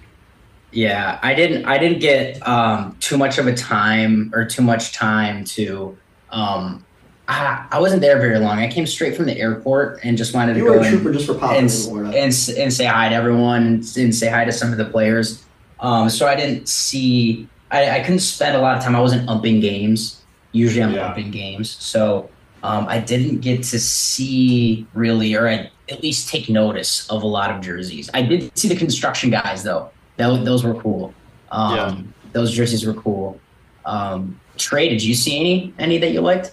[0.70, 1.64] Yeah, I didn't.
[1.66, 5.96] I didn't get um, too much of a time or too much time to.
[6.30, 6.84] Um,
[7.28, 8.58] I, I wasn't there very long.
[8.58, 11.26] I came straight from the airport and just wanted You to go a and, just
[11.26, 14.78] for and, and and say hi to everyone and, and say hi to some of
[14.78, 15.44] the players.
[15.80, 17.48] Um, so I didn't see.
[17.70, 18.94] I, I couldn't spend a lot of time.
[18.96, 20.22] I wasn't umping games.
[20.52, 21.08] Usually I'm Yeah.
[21.08, 22.28] umping games, so
[22.62, 27.26] um, I didn't get to see really, or I, at least take notice of a
[27.26, 28.10] lot of jerseys.
[28.12, 29.90] I did see the construction guys though.
[30.18, 31.14] Those, those were cool.
[31.50, 31.96] Um, Yeah.
[32.32, 33.38] Those jerseys were cool.
[33.84, 36.52] Um, Trey, did you see any any that you liked?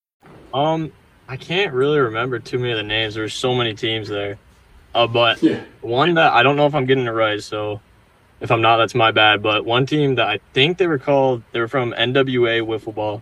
[0.53, 0.91] Um,
[1.27, 3.15] I can't really remember too many of the names.
[3.15, 4.37] There's so many teams there.
[4.93, 5.61] Uh, but Yeah.
[5.81, 7.79] one that I don't know if I'm getting it right, so
[8.41, 9.41] if I'm not, that's my bad.
[9.41, 13.21] But one team that I think they were called, they were from NWA Wiffle Ball.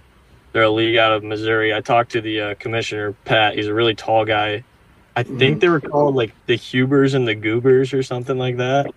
[0.51, 1.73] They're a league out of Missouri.
[1.73, 3.55] I talked to the uh, commissioner, Pat.
[3.55, 4.63] He's a really tall guy.
[5.15, 8.87] I think they were called like the Hubers and the Goobers or something like that.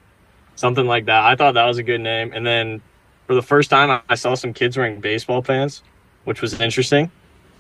[0.55, 1.25] Something like that.
[1.25, 2.33] I thought that was a good name.
[2.33, 2.81] And then
[3.27, 5.83] for the first time, I- I saw some kids wearing baseball pants,
[6.25, 7.11] which was interesting.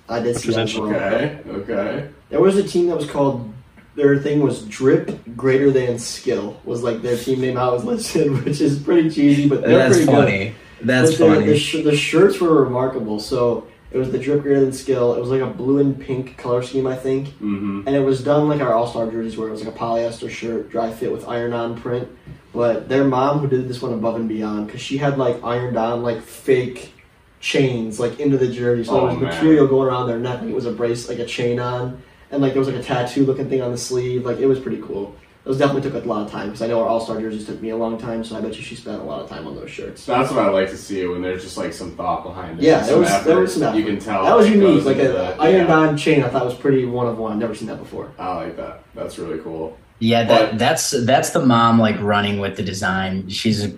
[0.09, 0.77] I did see that as.
[0.77, 1.38] Okay.
[1.49, 2.09] Okay.
[2.31, 3.53] There was a team that was called.
[3.95, 8.45] Their thing was drip greater than skill was like their team name I was listed,
[8.45, 10.15] which is pretty cheesy, but they're That's pretty good.
[10.25, 10.55] funny.
[10.81, 11.47] That's But the- funny.
[11.47, 13.21] The, sh- the shirts were remarkable.
[13.21, 15.12] So it was the drip greater than skill.
[15.15, 17.83] It was like a blue and pink color scheme, I think, Mm-hmm.
[17.87, 20.31] and it was done like our All Star jerseys, where it was like a polyester
[20.31, 22.09] shirt, dry fit with iron on print.
[22.55, 25.77] But their mom, who did this one above and beyond, because she had like ironed
[25.77, 26.95] on like fake
[27.42, 29.35] chains like into the jersey, so Oh, there was oh, man.
[29.35, 32.00] material going around their neck, like it was a brace, like a chain on,
[32.31, 34.24] and like there was like a tattoo looking thing on the sleeve.
[34.24, 35.14] Like it was pretty cool.
[35.44, 37.61] Those definitely took a lot of time because I know our All Star jerseys took
[37.61, 39.57] me a long time, so I bet you she spent a lot of time on
[39.57, 40.07] those shirts.
[40.07, 42.64] That's what I like to see when there's just like some thought behind it.
[42.64, 43.26] Yeah, some there was effort.
[43.28, 43.76] there was some effort.
[43.78, 44.62] You can tell that was unique.
[44.62, 45.74] goes Like into a the- iron yeah.
[45.76, 47.33] on chain, I thought was pretty one of one.
[47.33, 48.12] I've never seen that before.
[48.20, 48.85] I like that.
[48.94, 49.76] That's really cool.
[49.98, 53.28] Yeah, that, But- that's that's the mom like running with the design.
[53.28, 53.72] She's a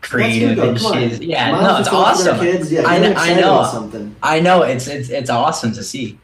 [0.00, 0.90] creative That's good, and though.
[0.90, 1.08] Come on.
[1.10, 2.46] she's yeah, Moms no, it's going for their awesome.
[2.46, 4.16] Kids, yeah, I, I know, something.
[4.22, 4.62] I know.
[4.62, 6.18] It's it's it's awesome to see.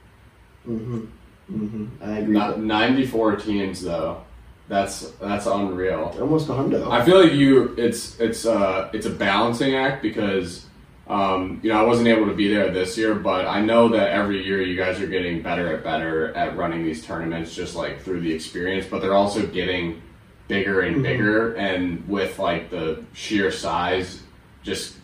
[0.65, 1.05] hmm
[1.49, 2.35] hmm I agree.
[2.35, 4.23] Not 94 teams though.
[4.69, 6.17] That's that's unreal.
[6.21, 6.83] Almost a hundred.
[6.83, 10.67] I feel like you it's it's uh it's a balancing act because
[11.09, 14.11] um, you know I wasn't able to be there this year, but I know that
[14.11, 18.01] every year you guys are getting better at better at running these tournaments, just like
[18.01, 18.87] through the experience.
[18.87, 20.03] But they're also getting
[20.49, 21.03] bigger and Mhm.
[21.03, 24.23] bigger, and with like the sheer size,
[24.63, 24.95] just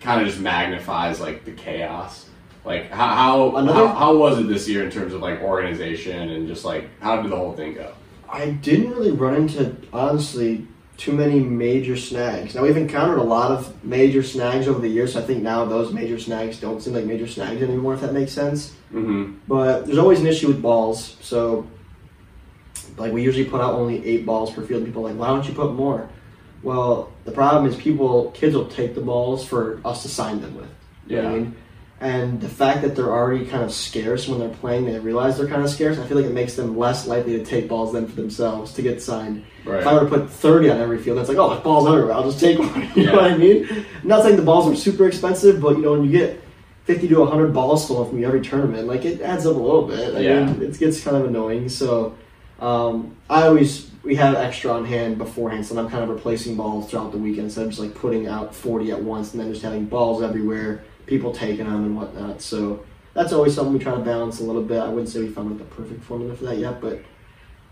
[0.00, 2.26] kind of just magnifies like the chaos.
[2.64, 6.30] Like how how, Another- how how was it this year in terms of like organization
[6.30, 7.88] and just like how did the whole thing go?
[8.32, 12.54] I didn't really run into honestly too many major snags.
[12.54, 15.14] Now we've encountered a lot of major snags over the years.
[15.14, 17.94] So I think now those major snags don't seem like major snags anymore.
[17.94, 18.74] If that makes sense.
[18.94, 19.32] Mm-hmm.
[19.48, 21.16] But there's always an issue with balls.
[21.22, 21.66] So,
[23.00, 24.84] like, we usually put out only eight balls per field.
[24.84, 26.08] People are like, why don't you put more?
[26.62, 30.54] Well, the problem is people, kids will take the balls for us to sign them
[30.56, 30.68] with.
[31.08, 31.30] What I Yeah.
[31.30, 31.54] mean?
[32.02, 35.46] And the fact that they're already kind of scarce when they're playing, they realize they're
[35.48, 35.98] kind of scarce.
[35.98, 38.82] I feel like it makes them less likely to take balls than for themselves to
[38.82, 39.44] get signed.
[39.66, 39.80] Right.
[39.80, 42.12] If I were to put 30 on every field, that's like, oh, there's balls everywhere.
[42.14, 42.74] I'll just take one.
[42.94, 43.12] you Yeah.
[43.12, 43.66] know what I mean?
[44.02, 46.40] I'm not saying the balls are super expensive, but you know, when you get
[46.84, 49.82] 50 to 100 balls stolen from you every tournament, like it adds up a little
[49.86, 50.14] bit.
[50.14, 50.46] I Yeah.
[50.46, 51.68] mean, it gets kind of annoying.
[51.68, 52.14] So
[52.60, 56.90] um, I always, we have extra on hand beforehand, so I'm kind of replacing balls
[56.90, 59.62] throughout the weekend instead of just like putting out 40 at once and then just
[59.62, 62.40] having balls everywhere, people taking them and whatnot.
[62.42, 64.78] So that's always something we try to balance a little bit.
[64.80, 67.00] I wouldn't say we found like the perfect formula for that yet, but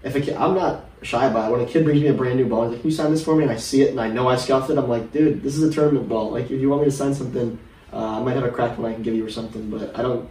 [0.03, 1.53] if a kid, I'm not shy about it.
[1.53, 3.25] When a kid brings me a brand new ball, he's like, "Can you sign this
[3.25, 5.43] for me?" and I see it and I know I scuffed it, I'm like, "Dude,
[5.43, 6.31] this is a tournament ball.
[6.31, 7.59] Like, if you want me to sign something,
[7.93, 10.03] uh, I might have a cracked one I can give you or something, but I
[10.03, 10.29] don't.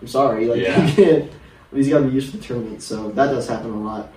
[0.00, 0.46] I'm sorry.
[0.46, 0.86] Like, Yeah.
[0.86, 1.32] you can't.
[1.72, 4.08] These got to be used to the tournament, so that does happen a lot.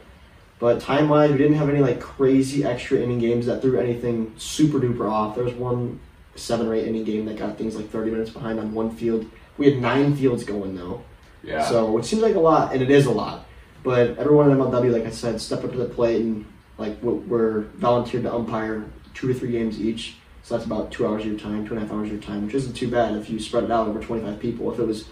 [0.59, 4.33] But time wise, we didn't have any like crazy extra inning games that threw anything
[4.37, 5.35] super duper off.
[5.35, 5.99] There was one
[6.35, 9.25] seven or eight inning game that got things like 30 minutes behind on one field.
[9.57, 11.03] We had nine fields going though.
[11.43, 11.65] Yeah.
[11.67, 13.45] So it seems like a lot, and it is a lot.
[13.83, 16.45] But everyone in MLW, like I said, stepped up to the plate and
[16.77, 20.15] like we're- we're volunteered to umpire two to three games each.
[20.43, 22.21] So that's about two hours of your time, two and a half hours of your
[22.21, 24.71] time, which isn't too bad if you spread it out over 25 people.
[24.71, 25.05] If it was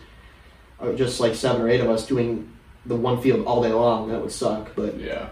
[0.95, 2.51] just like seven or eight of us doing
[2.85, 4.71] the one field all day long, that would suck.
[4.75, 5.29] But yeah.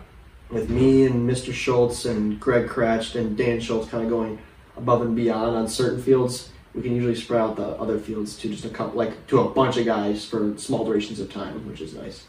[0.49, 1.53] with me and Mr.
[1.53, 4.39] Schultz and Greg Kratch and Dan Schultz kind of going
[4.75, 8.49] above and beyond on certain fields, we can usually spread out the other fields to
[8.49, 11.81] just a couple, like to a bunch of guys for small durations of time, which
[11.81, 12.25] is nice.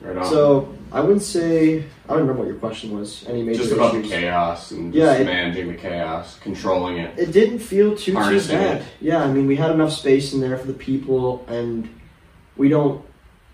[0.00, 0.26] Right on.
[0.26, 3.24] So I wouldn't say I don't remember what your question was.
[3.26, 7.16] Any major just about the chaos and Yeah, it- managing the chaos, controlling it.
[7.18, 8.80] It didn't feel too too bad.
[8.80, 8.82] it.
[9.00, 11.88] Yeah, I mean we had enough space in there for the people, and
[12.56, 13.04] we don't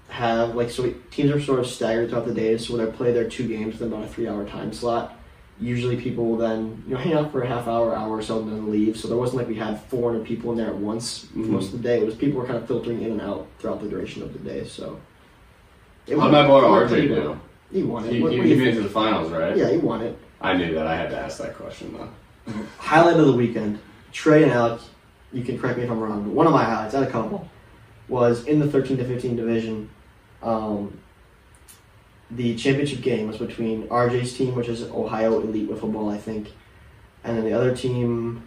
[0.09, 2.91] have like so we, teams are sort of staggered throughout the day, so when they
[2.93, 5.17] play their two games within about a three-hour time slot.
[5.63, 8.39] Usually, people will then you know hang out for a half hour, hour or so,
[8.41, 8.97] and then leave.
[8.97, 11.49] So there wasn't like we had 400 people in there at once for Mhm.
[11.49, 11.99] most of the day.
[12.01, 14.39] It was people were kind of filtering in and out throughout the duration of the
[14.39, 14.65] day.
[14.65, 14.99] So
[16.07, 17.37] it went- my boy it RJ well.
[17.71, 18.13] He won it.
[18.15, 19.55] He, What- he, what he made it to the finals, right?
[19.55, 20.17] Yeah, he won it.
[20.41, 20.87] I knew that.
[20.87, 22.53] I had to ask that question though.
[22.79, 23.79] highlight of the weekend,
[24.13, 24.81] Trey and Alec,
[25.31, 27.13] you can correct me if I'm wrong, but one of my highlights, I had a
[27.13, 27.47] couple,
[28.11, 29.89] was in the 13 to 15 division.
[30.43, 30.99] Um,
[32.31, 36.53] the championship game was between RJ's team, which is Ohio Elite Wiffle Ball, I think,
[37.25, 38.47] and then the other team.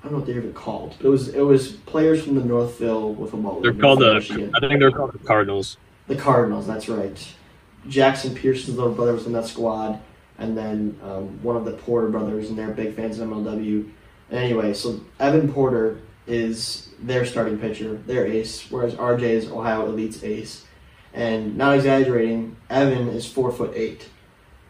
[0.00, 2.44] I don't know what they're even called, but it was it was players from the
[2.44, 3.60] Northville Wiffle Ball.
[3.60, 4.14] They're called the.
[4.14, 4.50] Michigan.
[4.54, 5.76] I think they're called the Cardinals.
[6.06, 7.34] The Cardinals, that's right.
[7.88, 10.00] Jackson Pearson's little brother was in that squad,
[10.38, 13.90] and then um, one of the Porter brothers, and they're big fans of MLW.
[14.30, 15.98] And Anyway, so Evan Porter
[16.30, 20.64] is their starting pitcher, their ace, whereas RJ is Ohio Elite's ace.
[21.12, 24.08] And not exaggerating, Evan is four foot eight.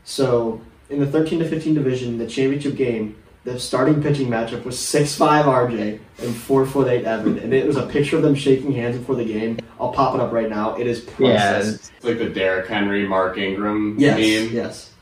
[0.04, 4.76] So in the 13 to 15 division, the championship game, the starting pitching matchup was
[4.76, 7.38] 6'5 RJ and 4 foot 8 Evan.
[7.38, 9.58] And it was a picture of them shaking hands before the game.
[9.78, 10.76] I'll pop it up right now.
[10.76, 11.90] It is priceless.
[11.96, 14.54] It's like the Derrick Henry, Mark Ingram Yes, meme.
[14.54, 14.92] yes.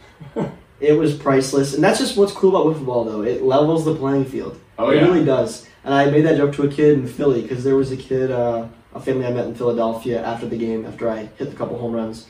[0.81, 3.23] it was priceless, and that's just what's cool about wiffle ball, though.
[3.23, 4.59] It levels the playing field.
[4.79, 5.03] Oh, it yeah.
[5.03, 5.68] really does.
[5.89, 8.31] And I made that joke to a kid in Philly because there was a kid,
[8.31, 11.79] uh, a family I met in Philadelphia after the game, after I hit a couple
[11.79, 12.27] home runs,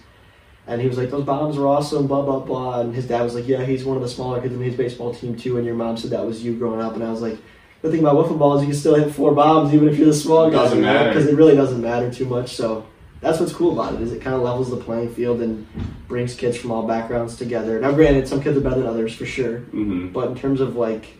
[0.68, 2.78] and he was like, "Those bombs were awesome," blah blah blah.
[2.78, 5.12] And his dad was like, "Yeah, he's one of the smaller kids in his baseball
[5.12, 7.38] team too." And your mom said that was you growing up, and I was like.
[7.80, 10.08] The thing about wiffle ball is you can still hit four bombs even if you're
[10.08, 10.56] the small guy.
[10.64, 11.10] Doesn't matter.
[11.10, 12.56] because it really doesn't matter too much.
[12.56, 12.84] So
[13.20, 15.64] that's what's cool about it is it kind of levels the playing field and
[16.08, 17.78] brings kids from all backgrounds together.
[17.80, 20.74] Now, granted, some kids are better than others for sure, hmm but in terms of
[20.74, 21.17] like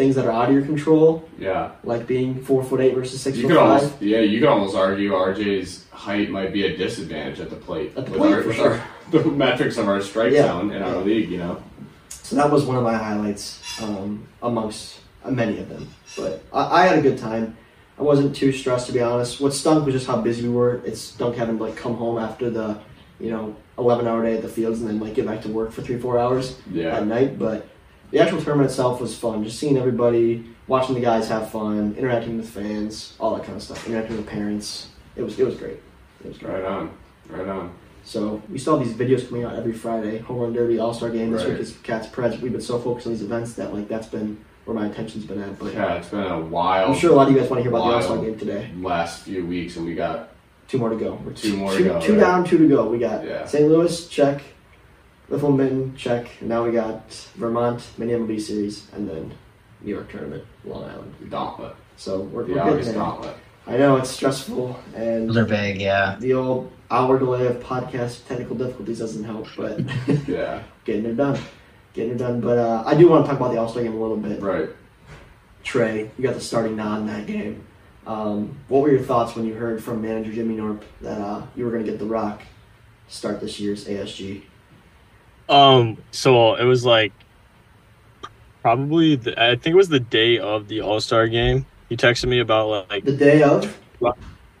[0.00, 1.72] things that are out of your control, Yeah.
[1.84, 4.48] like being four foot eight versus six You foot could five, almost, yeah, you could
[4.48, 8.42] almost argue RJ's height might be a disadvantage at the plate At the plate, our,
[8.42, 8.72] for sure.
[8.72, 11.28] our the metrics of our strike Yeah, zone in our league.
[11.30, 11.62] You know,
[12.08, 15.86] so that was one of my highlights um, amongst many of them.
[16.16, 17.56] But I, I had a good time.
[17.98, 19.38] I wasn't too stressed to be honest.
[19.38, 20.80] What stunk was just how busy we were.
[20.86, 22.78] It stunk having to like come home after the,
[23.18, 25.72] you know, eleven hour day at the fields and then like get back to work
[25.72, 26.56] for three four hours.
[26.72, 27.66] yeah, at night, but
[28.10, 29.44] the actual tournament itself was fun.
[29.44, 33.62] Just seeing everybody, watching the guys have fun, interacting with fans, all that kind of
[33.62, 33.86] stuff.
[33.86, 34.88] Interacting with parents.
[35.16, 35.80] It was it was great.
[36.24, 36.52] It was great.
[36.54, 36.90] right on,
[37.28, 37.72] right on.
[38.04, 40.18] So we still have these videos coming out every Friday.
[40.18, 41.30] Home Run Derby, All Star Game.
[41.32, 41.52] This Right.
[41.52, 42.40] week is Cats Preds.
[42.40, 45.40] We've been so focused on these events that like that's been where my attention's been
[45.42, 45.58] at.
[45.58, 47.62] But Yeah, it's been a wild I'm sure a lot of you guys want to
[47.62, 48.70] hear about the All Star Game today.
[48.80, 50.28] last few weeks, and we got
[50.68, 51.18] Two more to go.
[51.24, 52.20] We're Two more to two, go, Two right?
[52.20, 52.88] down, two to go.
[52.88, 53.44] We got Yeah.
[53.44, 53.68] St.
[53.68, 54.40] Louis check.
[55.30, 56.28] Wiffle Mitten, check.
[56.42, 59.32] Now we got Vermont, mini MLB series, and then
[59.80, 61.14] New York tournament, Long Island.
[61.30, 61.74] Gauntlet.
[61.96, 63.02] So we're, The we're August getting there.
[63.02, 63.36] gauntlet.
[63.66, 66.16] I know it's stressful, and Those are big, yeah.
[66.18, 69.80] the old hour delay of podcast technical difficulties doesn't help, but
[70.26, 70.62] Yeah.
[70.84, 71.38] getting it done.
[71.92, 72.40] Getting it done.
[72.40, 74.40] But uh, I do want to talk about the All Star game a little bit.
[74.40, 74.68] Right.
[75.62, 77.64] Trey, you got the starting nod in that game.
[78.06, 81.64] Um, what were your thoughts when you heard from manager Jimmy Norp that uh, you
[81.64, 82.42] were going to get the Rock
[83.08, 84.42] start this year's ASG?
[85.50, 87.12] Um, so it was like
[88.62, 91.66] probably the, I think it was the day of the All Star game.
[91.88, 93.64] He texted me about like The day of?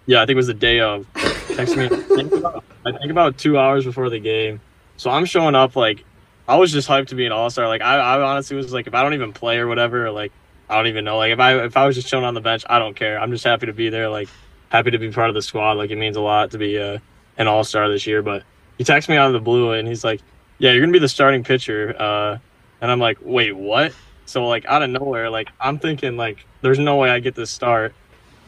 [0.06, 1.06] yeah, I think it was the day of.
[1.14, 4.58] Texted me I think about- I think about two hours before the game.
[4.96, 6.02] So I'm showing up like
[6.48, 7.68] I was just hyped to be an All Star.
[7.68, 10.32] Like I, I honestly was like if I don't even play or whatever, like
[10.68, 11.18] I don't even know.
[11.18, 13.20] Like if I if I was just chilling on the bench, I don't care.
[13.20, 14.08] I'm just happy to be there.
[14.08, 14.28] Like
[14.70, 15.72] happy to be part of the squad.
[15.72, 16.98] Like it means a lot to be uh,
[17.38, 18.22] an All Star this year.
[18.22, 18.42] But
[18.78, 20.20] he texted me out of the blue and he's like,
[20.60, 22.38] "Yeah, you're gonna be the starting pitcher." Uh,
[22.80, 23.92] and I'm like, "Wait, what?"
[24.26, 27.50] So like out of nowhere, like I'm thinking like there's no way I get this
[27.50, 27.92] start.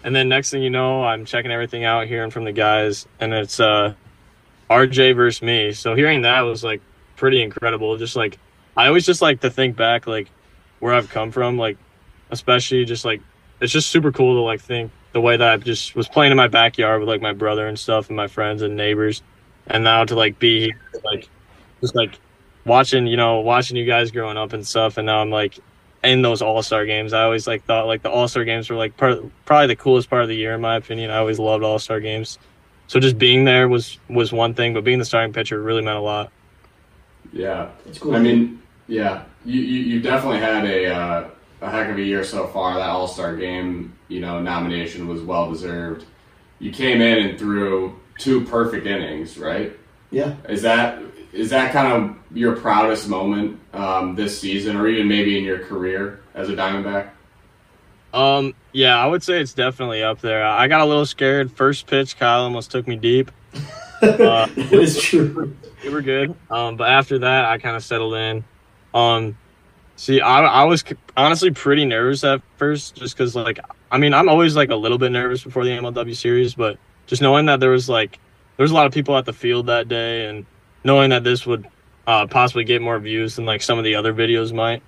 [0.05, 3.33] And then next thing you know, I'm checking everything out, hearing from the guys, and
[3.33, 3.95] it's uh,
[4.71, 5.73] RJ versus me.
[5.73, 6.81] So hearing that was like
[7.17, 7.97] pretty incredible.
[7.97, 8.39] Just like
[8.77, 10.31] I always just like to think back like
[10.79, 11.79] where I've come from, like
[12.31, 13.21] especially just like
[13.61, 16.37] it's just super cool to like think the way that I just was playing in
[16.37, 19.23] my backyard with like my brother and stuff and my friends and neighbors,
[19.67, 20.73] and now to like be
[21.05, 21.29] like
[21.83, 22.19] just like
[22.65, 25.59] watching you know watching you guys growing up and stuff, and now I'm like
[26.03, 27.13] in those All Star games.
[27.13, 30.09] I always like thought like the All Star games were like part, probably the coolest
[30.09, 31.11] part of the year in my opinion.
[31.11, 32.39] I always loved All Star games.
[32.87, 35.99] So just being there was was one thing, but being the starting pitcher really meant
[35.99, 36.33] a lot.
[37.33, 37.71] Yeah.
[37.87, 38.15] It's cool.
[38.15, 41.31] I mean, yeah, you, you, you definitely had a, uh,
[41.63, 42.75] a heck of a year so far.
[42.75, 46.05] That All Star game, you know, nomination was well deserved.
[46.59, 49.73] You came in and threw two perfect innings, right?
[50.11, 50.37] yeah.
[50.49, 55.39] Is that is that kind of your proudest moment um, this season, or even maybe
[55.39, 57.11] in your career as a Diamondback?
[58.13, 60.45] Um, yeah, I would say it's definitely up there.
[60.45, 61.51] I got a little scared.
[61.51, 63.31] First pitch, Kyle almost took me deep.
[64.03, 65.57] Uh, it is true.
[65.85, 66.35] we were good.
[66.51, 68.43] Um, but after that, I kind of settled in.
[68.93, 69.39] Um,
[69.95, 70.83] see, I, I was
[71.17, 73.61] honestly pretty nervous at first, just because like
[73.93, 77.23] I mean I'm always like a little bit nervous before the MLW series, but just
[77.23, 78.19] knowing that there was like
[78.57, 80.47] there was a lot of people at the field that day, and
[80.85, 81.67] knowing that this would
[82.07, 84.83] uh, possibly get more views than like some of the other videos might.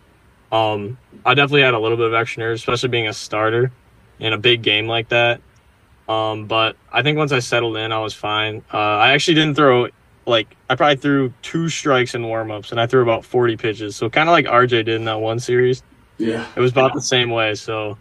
[0.53, 3.73] Um, I definitely had a little bit of extra nerves, especially being a starter
[4.21, 5.41] in a big game like that.
[6.09, 8.63] Um, but I think once I settled in, I was fine.
[8.73, 9.89] Uh, I actually didn't throw
[10.27, 13.97] like I probably threw two strikes in warmups, and I threw about 40 pitches.
[13.97, 15.83] So kind of like RJ did in that one series.
[16.19, 16.47] Yeah.
[16.55, 17.55] It was about the same way.
[17.55, 17.99] So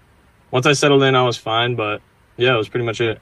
[0.51, 1.75] once I settled in, I was fine.
[1.75, 2.01] But
[2.37, 3.19] yeah, it was pretty much it.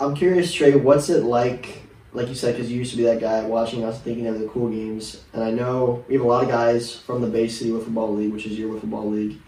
[0.00, 1.82] I'm curious, Trey, what's it like,
[2.16, 4.48] like you said, because you used to be that guy watching us thinking of the
[4.48, 5.22] cool games.
[5.34, 8.14] And I know we have a lot of guys from the Bay City Wiffle Ball
[8.14, 9.38] League, which is your Wiffle Ball League,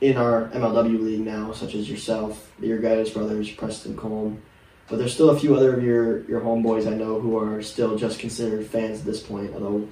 [0.00, 4.38] in our MLW league now, such as yourself, your guys, brothers, Preston Colm.
[4.88, 7.96] But there's still a few other of your, your homeboys I know who are still
[7.96, 9.86] just considered fans at this point, although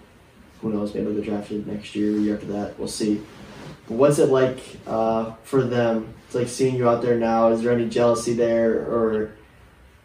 [0.60, 3.22] who knows, maybe they're drafted next year, year after that, we'll see.
[3.86, 6.12] But what's it like uh, for them?
[6.26, 7.50] It's like seeing you out there now.
[7.52, 9.36] Is there any jealousy there, or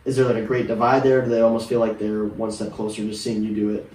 [0.09, 1.21] is there like a great divide there?
[1.21, 3.91] Do they almost feel like they're one step closer just seeing you do it?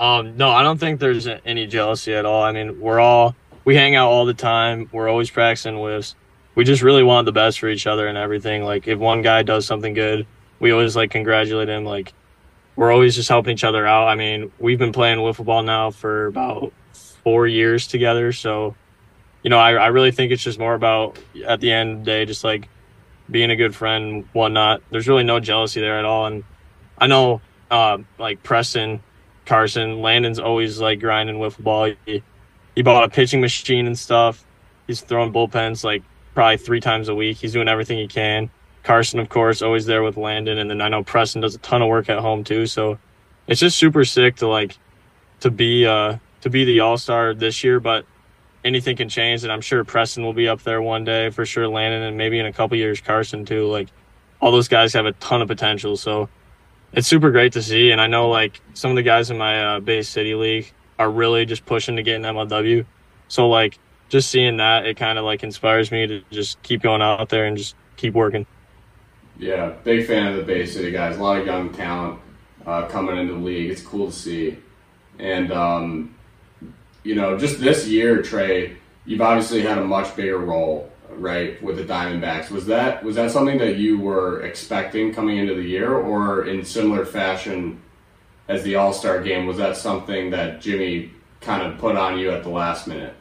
[0.00, 2.42] Um, no, I don't think there's any jealousy at all.
[2.42, 4.90] I mean, we're all we hang out all the time.
[4.90, 6.16] We're always practicing whiffs.
[6.56, 8.64] We just really want the best for each other and everything.
[8.64, 10.26] Like if one guy does something good,
[10.58, 11.84] we always like congratulate him.
[11.84, 12.12] Like
[12.74, 14.08] we're always just helping each other out.
[14.08, 16.72] I mean, we've been playing wiffle ball now for about
[17.22, 18.32] four years together.
[18.32, 18.74] So,
[19.44, 22.04] you know, I, I really think it's just more about at the end of the
[22.06, 22.68] day, just like
[23.32, 24.82] being a good friend whatnot.
[24.90, 26.26] There's really no jealousy there at all.
[26.26, 26.44] And
[26.98, 27.40] I know,
[27.70, 29.02] uh, like Preston,
[29.46, 31.92] Carson, Landon's always like grinding wiffle ball.
[32.06, 32.22] He,
[32.74, 34.44] he bought a pitching machine and stuff.
[34.86, 36.02] He's throwing bullpens like
[36.34, 37.38] probably three times a week.
[37.38, 38.50] He's doing everything he can.
[38.82, 41.82] Carson, of course, always there with Landon, and then I know Preston does a ton
[41.82, 42.66] of work at home too.
[42.66, 42.98] So
[43.46, 44.76] it's just super sick to like
[45.40, 48.04] to be uh to be the All Star this year, but
[48.64, 51.68] anything can change, and I'm sure Preston will be up there one day for sure.
[51.68, 53.66] Landon, and maybe in a couple years, Carson too.
[53.66, 53.88] Like
[54.40, 55.96] all those guys have a ton of potential.
[55.96, 56.28] So
[56.92, 59.76] it's super great to see, and I know like some of the guys in my
[59.76, 62.84] uh, Bay City League are really just pushing to get an MLW.
[63.28, 63.78] So like
[64.08, 67.46] just seeing that, it kind of like inspires me to just keep going out there
[67.46, 68.46] and just keep working.
[69.38, 71.16] Yeah, big fan of the Bay City guys.
[71.16, 72.20] A lot of young talent
[72.66, 73.70] uh, coming into the league.
[73.70, 74.58] It's cool to see.
[75.18, 76.14] And, um,
[77.02, 81.76] you know, just this year, Trey, you've obviously had a much bigger role, right, with
[81.76, 82.50] the Diamondbacks.
[82.50, 86.64] Was that was that something that you were expecting coming into the year, or in
[86.64, 87.80] similar fashion,
[88.48, 89.46] as the All Star game.
[89.46, 93.14] Was that something that Jimmy kind of put on you at the last minute?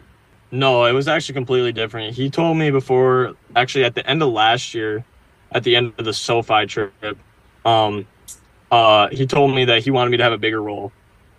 [0.51, 2.13] No, it was actually completely different.
[2.13, 5.05] He told me before, actually at the end of last year,
[5.51, 7.17] at the end of the SoFi trip,
[7.65, 8.05] um,
[8.69, 10.91] uh, he told me that he wanted me to have a bigger role,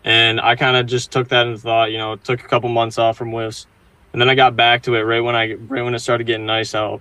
[0.05, 2.99] and I kind of just took that and thought, you know, took a couple months
[2.99, 3.67] off from whiffs,
[4.13, 6.47] and then I got back to it right when I right when it started getting
[6.47, 7.01] nice out,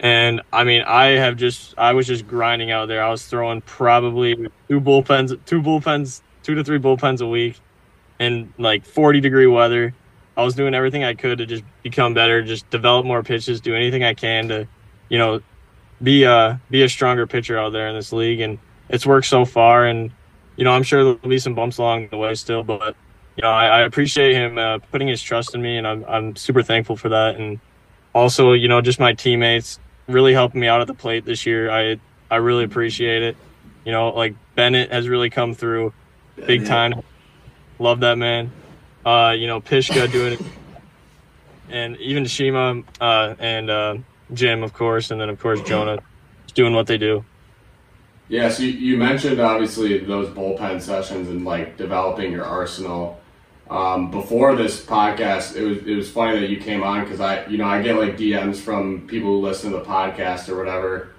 [0.00, 3.02] and I mean, I have just I was just grinding out there.
[3.02, 4.34] I was throwing probably
[4.68, 7.60] two bullpens, two bullpens, two to three bullpens a week,
[8.18, 9.94] in like 40 degree weather
[10.36, 13.74] I was doing everything I could to just become better, just develop more pitches, do
[13.74, 14.66] anything I can to,
[15.08, 15.42] you know,
[16.02, 18.40] be a be a stronger pitcher out there in this league.
[18.40, 19.86] And it's worked so far.
[19.86, 20.10] And
[20.56, 22.96] you know, I'm sure there'll be some bumps along the way still, but
[23.36, 26.36] you know, I, I appreciate him uh, putting his trust in me, and I'm I'm
[26.36, 27.36] super thankful for that.
[27.36, 27.60] And
[28.14, 31.70] also, you know, just my teammates really helping me out at the plate this year.
[31.70, 31.98] I
[32.30, 33.36] I really appreciate it.
[33.84, 35.92] You know, like Bennett has really come through
[36.46, 37.02] big time.
[37.78, 38.52] Love that man
[39.04, 40.40] uh, you know, Pishka doing it,
[41.68, 43.96] and even Shima uh, and uh,
[44.32, 45.98] Jim, of course, and then of course Jonah
[46.46, 47.24] is doing what they do.
[48.28, 53.20] Yeah, so you, you mentioned obviously those bullpen sessions and like developing your arsenal.
[53.70, 57.46] Um, before this podcast, it was it was funny that you came on because I
[57.46, 61.10] you know I get like DMs from people who listen to the podcast or whatever.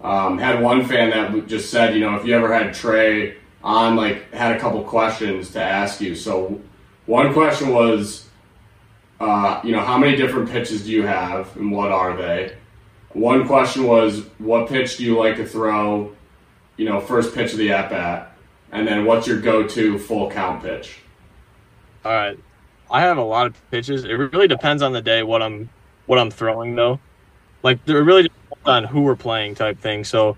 [0.00, 3.96] Um, had one fan that just said, you know, if you ever had Trey on,
[3.96, 6.14] like had a couple questions to ask you.
[6.14, 6.60] So
[7.06, 8.28] one question was,
[9.20, 12.56] uh, you know, how many different pitches do you have and what are they?
[13.10, 16.16] One question was, what pitch do you like to throw,
[16.82, 18.32] you know, first pitch of the at bat?
[18.72, 20.98] And then what's your go to full count pitch?
[22.04, 22.36] All right.
[22.90, 24.04] I have a lot of pitches.
[24.04, 25.70] It really depends on the day what I'm
[26.06, 26.98] what I'm throwing though.
[27.62, 30.02] Like it really depends on who we're playing type thing.
[30.02, 30.36] So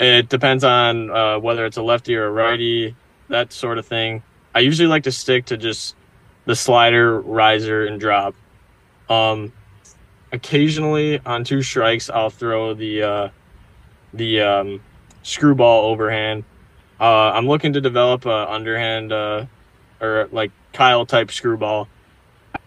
[0.00, 2.96] it depends on uh, whether it's a lefty or a righty,
[3.28, 4.24] that sort of thing.
[4.56, 5.94] I usually like to stick to just
[6.44, 8.34] the slider, riser, and drop.
[9.08, 9.52] Um,
[10.32, 13.28] occasionally on two strikes, I'll throw the uh,
[14.12, 14.80] the um,
[15.28, 16.44] screwball overhand.
[17.00, 19.46] Uh, I'm looking to develop a underhand uh,
[20.00, 21.88] or like Kyle type screwball.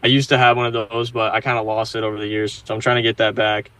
[0.03, 2.27] I used to have one of those, but I kind of lost it over the
[2.27, 3.71] years, so I'm trying to get that back.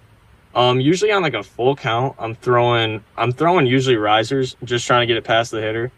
[0.53, 5.01] Um, usually on like a full count, I'm throwing I'm throwing usually risers, just trying
[5.01, 5.91] to get it past the hitter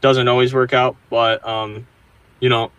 [0.00, 1.86] doesn't always work out, but um,
[2.40, 2.70] you know,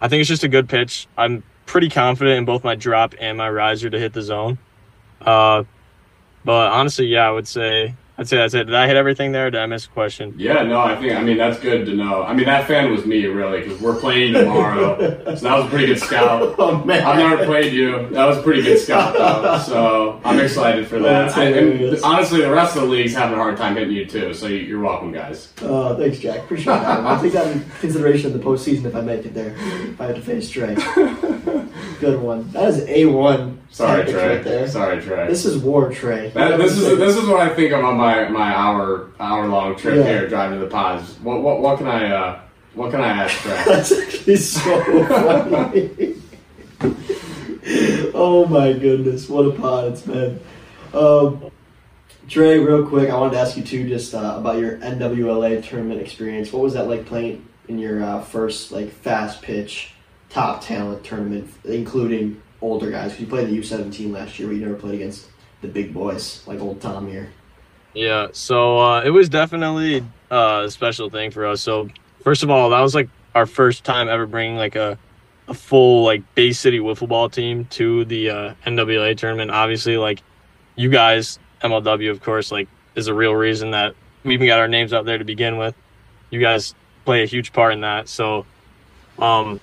[0.00, 1.08] I think it's just a good pitch.
[1.16, 4.58] I'm pretty confident in both my drop and my riser to hit the zone.
[5.20, 5.64] Uh,
[6.44, 8.64] but honestly, yeah, I would say I'd say that's it.
[8.64, 9.50] Did I hit everything there?
[9.50, 10.34] did I miss a question?
[10.36, 12.22] Yeah, no, I think I mean that's good to know.
[12.22, 15.68] I mean that fan was me really because we're playing tomorrow, so that was a
[15.70, 16.54] pretty good scout.
[16.58, 18.10] Oh man, I've never played you.
[18.10, 21.34] That was a pretty good scout though, so I'm excited for that.
[21.34, 24.04] Oh, I, and honestly, the rest of the league's having a hard time hitting you
[24.04, 24.34] too.
[24.34, 25.50] So you're welcome, guys.
[25.62, 26.40] Uh, thanks, Jack.
[26.40, 27.00] Appreciate that.
[27.00, 29.56] I'll take that in consideration in the postseason if I make it there.
[29.56, 30.76] If I have to face Trey.
[32.00, 32.50] Good one.
[32.52, 33.60] That is a one.
[33.70, 34.36] Sorry, Trey.
[34.36, 34.66] Right there.
[34.68, 35.26] Sorry, Trey.
[35.28, 36.30] This is war, Trey.
[36.30, 39.76] That, this is this is what I think of on my, my hour hour long
[39.76, 40.02] trip Yeah.
[40.04, 41.18] here driving to the pods.
[41.20, 42.40] What what what can I uh
[42.74, 43.62] what can I ask Trey?
[43.66, 46.16] That's actually so funny.
[48.14, 50.40] oh my goodness, what a pod it's been.
[50.92, 51.50] Um,
[52.28, 56.00] Trey, real quick, I wanted to ask you too, just uh, about your NWLA tournament
[56.00, 56.52] experience.
[56.52, 59.92] What was that like playing in your uh, first like fast pitch,
[60.30, 63.18] top talent tournament, including older guys?
[63.20, 65.26] you played the U seventeen last year, but never played against
[65.60, 67.30] the big boys like old Tom here.
[67.92, 71.60] Yeah, so uh, it was definitely uh, a special thing for us.
[71.60, 71.88] So
[72.22, 74.98] first of all, that was like our first time ever bringing like a
[75.48, 79.50] a full like Bay City wiffle ball team to the uh, NWA tournament.
[79.50, 80.22] Obviously, like
[80.76, 84.68] you guys, MLW, of course, like is a real reason that we even got our
[84.68, 85.74] names out there to begin with.
[86.30, 86.74] You guys
[87.04, 88.08] play a huge part in that.
[88.08, 88.46] So,
[89.18, 89.60] um,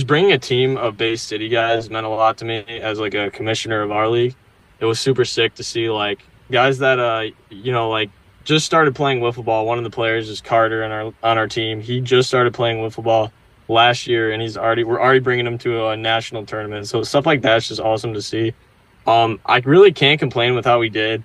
[0.00, 3.12] just bringing a team of Bay City guys meant a lot to me as like
[3.12, 4.34] a commissioner of our league.
[4.78, 8.08] It was super sick to see like guys that uh you know like
[8.44, 9.66] just started playing wiffle ball.
[9.66, 11.82] One of the players is Carter on our on our team.
[11.82, 13.30] He just started playing wiffle ball
[13.68, 16.88] last year, and he's already we're already bringing him to a national tournament.
[16.88, 18.54] So stuff like that's just awesome to see.
[19.06, 21.22] Um, I really can't complain with how we did.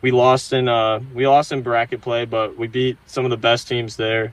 [0.00, 3.36] We lost in uh we lost in bracket play, but we beat some of the
[3.36, 4.32] best teams there.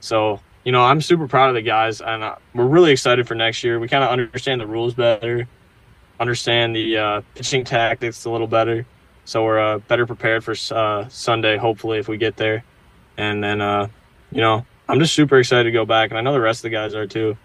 [0.00, 3.34] So you know I'm super proud of the guys, and uh, we're really excited for
[3.34, 3.78] next year.
[3.80, 5.46] We kind of understand the rules better,
[6.20, 8.86] understand the uh, pitching tactics a little better
[9.24, 12.64] so we're uh, better prepared for uh, Sunday, hopefully, if we get there.
[13.16, 13.88] And then, uh,
[14.30, 16.62] you know, I'm just super excited to go back, and I know the rest of
[16.64, 17.36] the guys are too.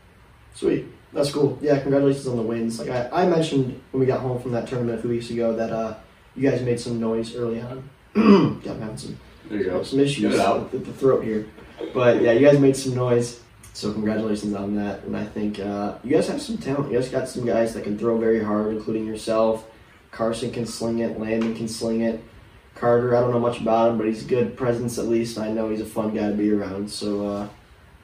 [0.56, 0.86] Sweet.
[1.14, 1.58] That's cool.
[1.62, 2.80] Yeah, congratulations on the wins.
[2.80, 5.56] Like I, I mentioned when we got home from that tournament a few weeks ago
[5.56, 5.96] that uh,
[6.36, 7.90] you guys made some noise early on.
[8.16, 9.84] yeah, I'm having some There you go.
[9.84, 10.72] some issues Get it out.
[10.74, 11.48] with the throat here.
[11.94, 13.40] But yeah, you guys made some noise,
[13.74, 15.04] so congratulations on that.
[15.04, 16.92] And I think uh, you guys have some talent.
[16.92, 19.68] You guys got some guys that can throw very hard, including yourself.
[20.12, 21.20] Carson can sling it.
[21.20, 22.24] Landon can sling it.
[22.76, 25.38] Carter, I don't know much about him, but he's a good presence at least.
[25.38, 26.90] I know he's a fun guy to be around.
[26.90, 27.50] So uh,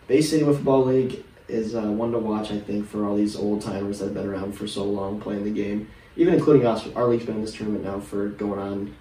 [0.08, 3.36] Bay City Wiffle Ball League is uh, one to watch, I think, for all these
[3.36, 6.88] old timers that have been around for so long playing the game, even including us.
[6.96, 8.96] Our league's been in this tournament now for going on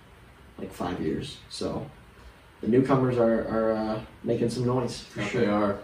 [0.58, 1.38] like five years.
[1.48, 1.90] So
[2.62, 5.40] the newcomers are, are uh, making some noise for sure.
[5.40, 5.78] they are.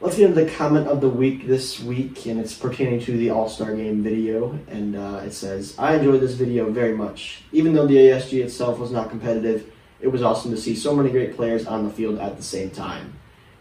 [0.00, 3.28] Let's get into the comment of the week this week, and it's pertaining to the
[3.28, 4.58] All Star Game video.
[4.68, 7.42] And uh, it says, I enjoyed this video very much.
[7.52, 9.70] Even though the ASG itself was not competitive,
[10.00, 12.70] it was awesome to see so many great players on the field at the same
[12.70, 13.12] time.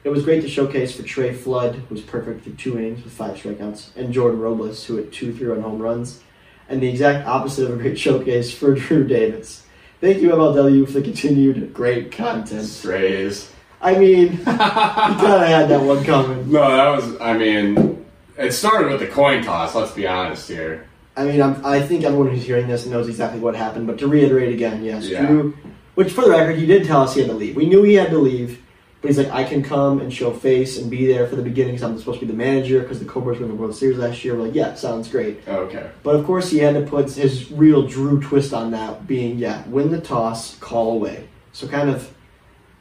[0.06, 3.12] It was great to showcase for Trey Flood, who was perfect through two innings with
[3.12, 6.24] five strikeouts, and Jordan Robles, who hit two three run home runs,
[6.70, 9.66] and the exact opposite of a great showcase for Drew Davis.
[10.02, 12.66] Thank you, MLW, for the continued great content.
[12.66, 13.52] Strays.
[13.82, 16.52] I mean, you of had that one coming.
[16.52, 17.20] No, that was.
[17.20, 18.06] I mean,
[18.38, 19.76] it started with the coin toss.
[19.76, 20.88] Let's be honest here.
[21.18, 23.88] I mean, I'm, I think everyone who's hearing this knows exactly what happened.
[23.88, 25.26] But to reiterate again, yes, Yeah.
[25.26, 25.58] Drew.
[25.95, 27.58] Which, for the record, he did tell us he had to leave.
[27.58, 28.62] We knew he had to leave,
[29.02, 31.76] but he's like, I can come and show face and be there for the beginning
[31.76, 34.26] because I'm supposed to be the manager because the Cobras won the World Series last
[34.26, 34.36] year.
[34.36, 35.39] We're like, yeah, sounds great.
[35.47, 35.89] Oh, okay.
[36.04, 39.66] But of course, he had to put his real Drew twist on that, being yeah,
[39.68, 41.30] win the toss, call away.
[41.54, 42.14] So kind of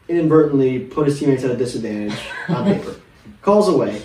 [0.09, 2.97] inadvertently put his teammates at a disadvantage on paper.
[3.43, 4.03] Calls away,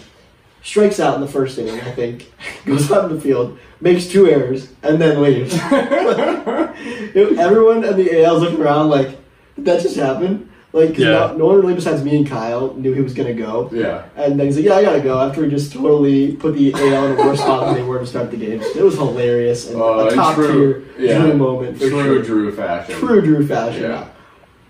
[0.61, 2.31] strikes out in the first inning, I think,
[2.65, 5.55] goes out in the field, makes two errors, and then leaves.
[7.15, 9.17] Everyone in the AL is looking around like,
[9.55, 10.51] did that just happen?
[10.75, 11.09] Like, 'cause Yeah.
[11.31, 13.69] no, no one really besides me and Kyle knew he was going to go.
[13.71, 14.01] Yeah.
[14.17, 17.05] And then he's like, "Yeah, I gotta go." After he just totally put the AL
[17.05, 19.79] in a worse spot than they were to start the game, it was hilarious and
[19.79, 21.19] Oh, a top true- tier yeah.
[21.21, 22.23] Drew moment for True.
[22.23, 22.95] Drew fashion.
[22.95, 23.83] True Drew fashion.
[23.83, 24.05] Yeah.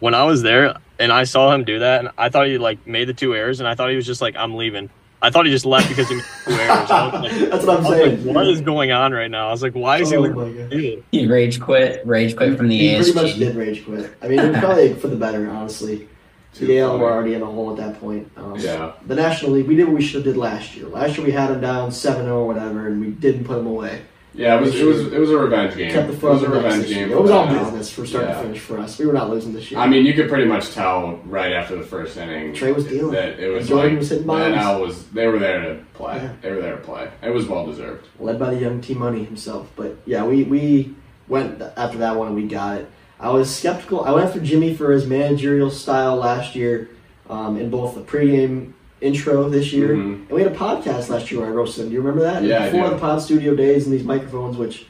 [0.01, 2.85] when I was there and I saw him do that, and I thought he like
[2.85, 4.89] made the two errors, and I thought he was just like, "I'm leaving."
[5.23, 6.89] I thought he just left because he made two errors.
[6.89, 8.25] Was like, That's what I'm I was saying.
[8.27, 9.47] like, what is going on right now?
[9.47, 10.37] I was like, why is he Oh leaving?
[10.55, 11.03] my God.
[11.11, 13.15] He rage quit, rage quit from the He pretty ASG.
[13.15, 14.13] much did rage quit.
[14.21, 16.07] I mean, it was probably for the better, honestly.
[16.53, 17.01] Too The AL funny.
[17.03, 18.29] were already in a hole at that point.
[18.37, 18.91] Um, Yeah.
[19.07, 20.87] The National League, we did what we should have did last year.
[20.87, 24.01] Last year we had him down 7-0 or whatever, and we didn't put him away.
[24.35, 25.91] Yeah, it was it was it was a revenge game.
[25.91, 27.11] Kept the it was a on the neck revenge game.
[27.11, 27.59] It was all NL.
[27.65, 28.35] business for start Yeah.
[28.35, 28.97] to finish for us.
[28.97, 29.79] We were not losing this year.
[29.79, 32.53] I mean, you could pretty much tell right after the first inning.
[32.53, 33.11] Trey was dealing.
[33.13, 34.55] that it was Jordan like was hitting bombs.
[34.55, 36.15] NL was they were there to play.
[36.17, 36.29] Yeah.
[36.41, 37.09] They were there to play.
[37.21, 38.07] It was well deserved.
[38.19, 39.69] led by the young T Money himself.
[39.75, 40.95] But yeah, we we
[41.27, 42.89] went after that one and we got it.
[43.19, 44.03] I was skeptical.
[44.03, 46.89] I went after Jimmy for his managerial style last year
[47.29, 48.73] um, in both the pregame
[49.03, 50.13] intro this year, Mhm.
[50.13, 51.89] and we had a podcast last year where I roasted him.
[51.89, 52.43] Do you remember that?
[52.43, 54.85] Yeah, Before the pod studio days and these microphones, which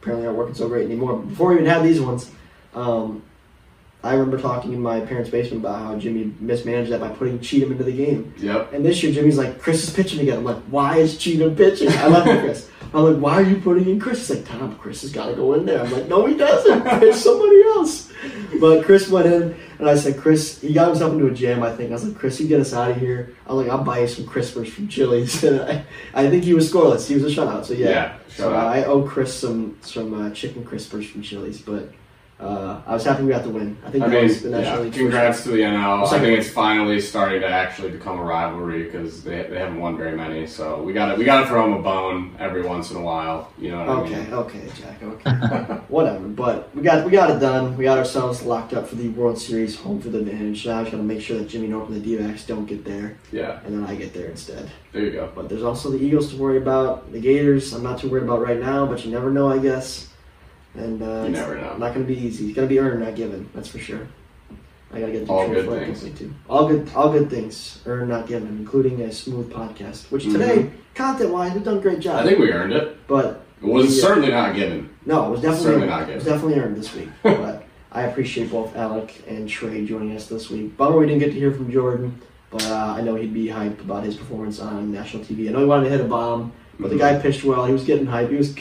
[0.00, 1.16] apparently aren't working so great anymore.
[1.16, 2.30] Before we even had these ones,
[2.74, 3.22] um,
[4.04, 7.72] I remember talking in my parents' basement about how Jimmy mismanaged that by putting Cheatham
[7.72, 8.32] into the game.
[8.38, 8.72] Yep.
[8.72, 10.38] And this year, Jimmy's like, Chris is pitching again.
[10.38, 11.88] I'm like, why is Cheatham pitching?
[11.90, 12.68] I love you, Chris.
[12.94, 14.28] I'm like, why are you putting in Chris?
[14.28, 15.80] He's like, Tom, Chris has got to go in there.
[15.82, 16.84] I'm like, no, he doesn't.
[17.00, 18.05] Pitch somebody else.
[18.60, 21.74] But Chris went in, and I said, Chris, he got himself into a jam, I
[21.74, 21.90] think.
[21.90, 23.34] I was like, Chris, you get us out of here.
[23.46, 25.44] I was like, I'll buy you some Crispers from Chili's.
[25.44, 27.06] And I, I think he was scoreless.
[27.06, 27.66] He was a shutout.
[27.66, 27.88] So, yeah.
[27.88, 28.54] Yeah, so.
[28.54, 31.60] I owe Chris some, some uh, chicken Crispers from Chili's.
[31.60, 31.92] But
[32.38, 33.78] uh, I was happy we got the win.
[33.84, 34.92] I think I that mean, was the National yeah, League.
[34.92, 36.06] congrats to the NL.
[36.06, 39.96] I think it's finally starting to actually become a rivalry because they, they haven't won
[39.96, 40.46] very many.
[40.46, 43.00] So we got to we got to throw them a bone every once in a
[43.00, 43.50] while.
[43.58, 44.32] You know what I Okay, mean?
[44.34, 45.02] okay, Jack.
[45.02, 45.30] Okay,
[45.88, 46.28] whatever.
[46.28, 47.74] But we got we got it done.
[47.74, 50.66] We got ourselves locked up for the World Series home field advantage.
[50.66, 52.84] Now I just got to make sure that Jimmy Norton and the D-backs don't get
[52.84, 54.70] there, Yeah, and then I get there instead.
[54.92, 55.32] there you go.
[55.34, 57.10] But there's also the Eagles to worry about.
[57.12, 60.08] The Gators, I'm not too worried about right now, but you never know, I guess.
[60.78, 61.76] And uh, You never know.
[61.76, 62.46] Not going to be easy.
[62.46, 63.48] It's going to be earned, not given.
[63.54, 64.06] That's for sure.
[64.92, 66.18] I got to get the All good things.
[66.18, 66.32] too.
[66.48, 70.10] All good, all good things, earned, not given, including a smooth podcast.
[70.12, 72.18] Which today, content-wise, we've done a great job.
[72.18, 72.26] Mm-hmm.
[72.26, 73.06] I think we earned it.
[73.08, 74.02] but It was Yeah.
[74.02, 74.90] certainly not given.
[75.04, 76.00] no, it was definitely Certainly earned.
[76.00, 77.08] not It was definitely earned this week.
[77.22, 80.76] but I appreciate both Alec and Trey joining us this week.
[80.76, 82.20] Bummer we didn't get to hear from Jordan,
[82.50, 85.48] but uh, I know he'd be hyped about his performance on national TV.
[85.48, 87.66] I know he wanted to hit a bomb, but the guy pitched well.
[87.66, 88.30] He was getting hyped.
[88.30, 88.54] He was,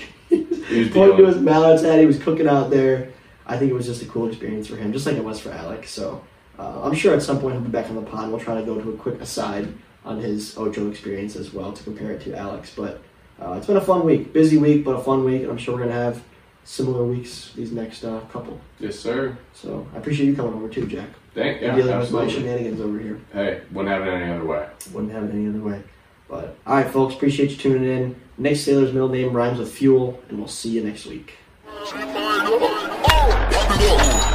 [0.68, 0.76] was.
[0.76, 2.00] He was pointing to his mallet's head.
[2.00, 3.12] He was cooking out there.
[3.46, 5.52] I think it was just a cool experience for him, just like it was for
[5.52, 5.88] Alec.
[5.88, 6.24] So
[6.58, 8.30] uh, I'm sure at some point he'll be back on the pod.
[8.30, 9.68] We'll try to go to a quick aside
[10.04, 12.72] on his Ocho experience as well to compare it to Alec's.
[12.76, 13.02] But
[13.40, 15.76] uh, it's been a fun week, busy week, but a fun week, and I'm sure
[15.76, 16.24] we're gonna have
[16.64, 18.60] similar weeks these next uh, couple.
[18.80, 19.38] Yes, sir.
[19.54, 21.10] So I appreciate you coming over too, Jack.
[21.34, 21.68] Thank you.
[21.68, 23.20] and yeah, dealing with my shenanigans over here.
[23.34, 24.68] Hey, wouldn't have it any other way.
[24.94, 25.84] Wouldn't have it any other way.
[26.28, 28.16] But all right, folks, appreciate you tuning in.
[28.38, 31.36] Nick Sailor's middle name rhymes with fuel, and we'll see you next week.
[31.66, 32.20] Pipe it up,